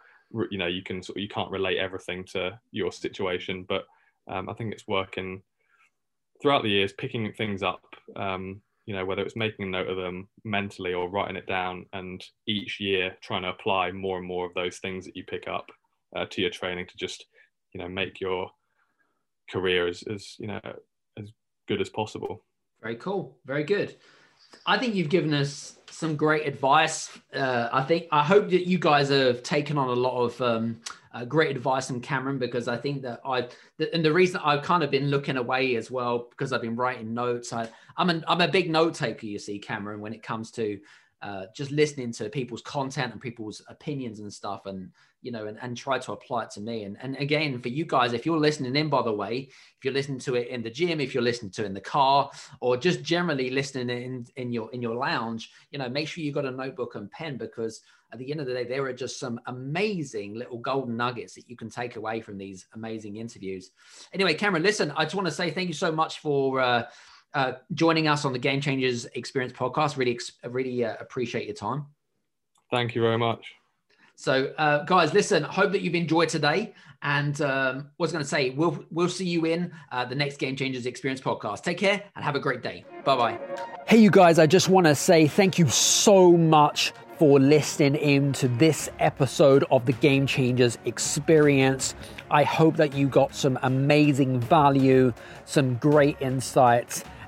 you 0.51 0.59
know 0.59 0.67
you 0.67 0.83
can 0.83 1.01
sort 1.01 1.17
of, 1.17 1.23
you 1.23 1.29
can't 1.29 1.51
relate 1.51 1.79
everything 1.79 2.25
to 2.25 2.59
your 2.73 2.91
situation 2.91 3.65
but 3.69 3.85
um, 4.29 4.49
i 4.49 4.53
think 4.53 4.73
it's 4.73 4.89
working 4.89 5.41
throughout 6.43 6.65
the 6.65 6.69
years 6.69 6.93
picking 6.93 7.33
things 7.33 7.63
up 7.63 7.85
um, 8.17 8.61
you 8.87 8.95
know 8.95 9.05
whether 9.05 9.23
it's 9.23 9.37
making 9.37 9.67
a 9.67 9.71
note 9.71 9.89
of 9.89 9.97
them 9.97 10.29
mentally 10.45 10.93
or 10.93 11.09
writing 11.09 11.37
it 11.37 11.47
down 11.47 11.87
and 11.93 12.25
each 12.49 12.81
year 12.81 13.17
trying 13.23 13.43
to 13.43 13.49
apply 13.49 13.93
more 13.93 14.19
and 14.19 14.27
more 14.27 14.45
of 14.45 14.55
those 14.55 14.79
things 14.79 15.05
that 15.05 15.17
you 15.17 15.23
pick 15.25 15.47
up 15.47 15.71
uh, 16.17 16.27
to 16.31 16.41
your 16.41 16.51
training 16.51 16.85
to 16.85 16.97
just 16.97 17.27
you 17.73 17.81
know 17.81 17.89
make 17.89 18.21
your 18.21 18.51
career 19.49 19.87
as, 19.87 20.03
as 20.13 20.35
you 20.41 20.49
know 20.49 20.61
as 21.17 21.31
good 21.69 21.81
as 21.81 21.89
possible. 21.89 22.45
Very 22.83 22.97
cool. 22.97 23.39
Very 23.47 23.65
good 23.65 23.97
I 24.67 24.79
think 24.79 24.95
you've 24.95 25.09
given 25.09 25.35
us 25.35 25.79
some 25.91 26.17
great 26.17 26.47
advice. 26.47 27.17
Uh, 27.33 27.69
I 27.73 27.83
think 27.83 28.07
I 28.11 28.23
hope 28.23 28.51
that 28.51 28.67
you 28.67 28.79
guys 28.79 29.11
have 29.11 29.43
taken 29.43 29.79
on 29.79 29.89
a 29.89 29.93
lot 29.93 30.25
of 30.25 30.41
um, 30.41 30.81
uh, 31.13 31.25
great 31.25 31.57
advice 31.57 31.87
from 31.87 32.01
Cameron 32.01 32.39
because 32.39 32.67
I 32.67 32.77
think 32.77 33.03
that 33.03 33.21
I 33.25 33.49
and 33.93 34.05
the 34.05 34.13
reason 34.13 34.41
I've 34.45 34.63
kind 34.63 34.83
of 34.83 34.91
been 34.91 35.09
looking 35.09 35.37
away 35.37 35.77
as 35.77 35.91
well 35.91 36.27
because 36.31 36.53
I've 36.53 36.63
been 36.63 36.77
writing 36.77 37.15
notes. 37.15 37.53
I, 37.53 37.69
I'm 37.97 38.11
an, 38.11 38.25
I'm 38.27 38.41
a 38.41 38.49
big 38.49 38.71
note 38.71 38.95
taker, 38.95 39.27
you 39.27 39.39
see, 39.39 39.59
Cameron, 39.59 40.01
when 40.01 40.13
it 40.13 40.23
comes 40.23 40.51
to 40.53 40.81
uh, 41.25 41.47
just 41.57 41.71
listening 41.71 42.13
to 42.13 42.29
people's 42.29 42.61
content 42.61 43.11
and 43.11 43.21
people's 43.21 43.63
opinions 43.69 44.21
and 44.21 44.31
stuff 44.31 44.67
and 44.67 44.91
you 45.23 45.33
know 45.33 45.47
and, 45.47 45.57
and 45.63 45.75
try 45.75 45.99
to 45.99 46.13
apply 46.13 46.43
it 46.43 46.51
to 46.51 46.61
me. 46.61 46.83
And, 46.85 46.99
and 47.01 47.17
again 47.17 47.59
for 47.63 47.71
you 47.71 47.87
guys 47.87 48.13
if 48.13 48.27
you're 48.27 48.39
listening 48.39 48.77
in 48.77 48.91
by 48.91 49.01
the 49.01 49.13
way 49.13 49.49
if 49.49 49.85
you're 49.85 49.95
listening 49.95 50.19
to 50.21 50.35
it 50.35 50.49
in 50.49 50.63
the 50.63 50.69
gym 50.69 51.01
if 51.01 51.15
you're 51.15 51.23
listening 51.23 51.51
to 51.53 51.63
it 51.63 51.67
in 51.67 51.73
the 51.73 51.81
car 51.81 52.31
or 52.61 52.77
just 52.77 53.03
generally 53.03 53.49
listening 53.49 53.89
in 53.89 54.27
in 54.37 54.53
your 54.53 54.71
in 54.73 54.83
your 54.83 54.97
lounge 54.97 55.51
you 55.71 55.79
know 55.79 55.89
make 55.89 56.09
sure 56.09 56.23
you've 56.23 56.35
got 56.35 56.45
a 56.45 56.51
notebook 56.51 56.95
and 56.95 57.11
pen 57.11 57.39
because 57.39 57.81
at 58.13 58.19
the 58.19 58.31
end 58.31 58.41
of 58.41 58.47
the 58.47 58.53
day 58.53 58.65
there 58.65 58.85
are 58.85 58.93
just 58.93 59.19
some 59.19 59.41
amazing 59.47 60.35
little 60.35 60.59
golden 60.59 60.95
nuggets 60.95 61.35
that 61.35 61.49
you 61.49 61.57
can 61.57 61.71
take 61.71 61.97
away 61.97 62.21
from 62.21 62.37
these 62.37 62.67
amazing 62.75 63.17
interviews. 63.17 63.71
Anyway 64.13 64.35
cameron 64.35 64.63
listen 64.63 64.93
i 64.95 65.05
just 65.05 65.15
want 65.15 65.27
to 65.27 65.33
say 65.33 65.51
thank 65.51 65.69
you 65.69 65.75
so 65.75 65.91
much 65.91 66.19
for 66.19 66.61
uh, 66.61 66.85
uh, 67.35 67.53
joining 67.75 68.09
us 68.09 68.25
on 68.25 68.33
the 68.33 68.39
Game 68.39 68.61
Changers 68.61 69.07
Experience 69.15 69.53
podcast. 69.53 69.97
Really, 69.97 70.19
really 70.49 70.85
uh, 70.85 70.95
appreciate 71.01 71.47
your 71.47 71.57
time. 71.57 71.87
Thank 72.71 72.95
you 72.95 73.03
very 73.03 73.19
much. 73.19 73.53
So, 74.17 74.55
uh, 74.59 74.85
guys, 74.85 75.13
listen. 75.13 75.43
Hope 75.43 75.73
that 75.73 75.83
you've 75.83 75.95
enjoyed 75.95 76.29
today. 76.29 76.75
And 77.03 77.39
um, 77.43 77.91
was 77.99 78.13
going 78.13 78.25
to 78.25 78.29
say, 78.29 78.51
we'll 78.51 78.83
we'll 78.91 79.11
see 79.11 79.27
you 79.27 79.45
in 79.45 79.73
uh, 79.93 80.07
the 80.07 80.15
next 80.15 80.39
Game 80.39 80.57
Changers 80.57 80.87
Experience 80.87 81.21
podcast. 81.21 81.63
Take 81.63 81.79
care 81.79 82.03
and 82.17 82.25
have 82.25 82.35
a 82.35 82.41
great 82.41 82.63
day. 82.63 82.85
Bye 83.05 83.17
bye. 83.17 83.41
Hey, 83.87 83.99
you 83.99 84.11
guys! 84.11 84.39
I 84.39 84.47
just 84.47 84.71
want 84.71 84.87
to 84.87 84.95
say 84.95 85.27
thank 85.27 85.59
you 85.59 85.69
so 85.69 86.33
much 86.33 86.93
for 87.19 87.39
listening 87.39 87.97
in 87.97 88.33
to 88.35 88.49
this 88.49 88.89
episode 89.01 89.65
of 89.71 89.85
the 89.85 89.93
Game 89.93 90.27
Changers 90.27 90.79
Experience. 90.85 91.95
I 92.31 92.43
hope 92.43 92.77
that 92.77 92.95
you 92.95 93.07
got 93.07 93.35
some 93.35 93.59
amazing 93.63 94.41
value, 94.41 95.13
some 95.45 95.75
great 95.77 96.17
insights 96.21 97.05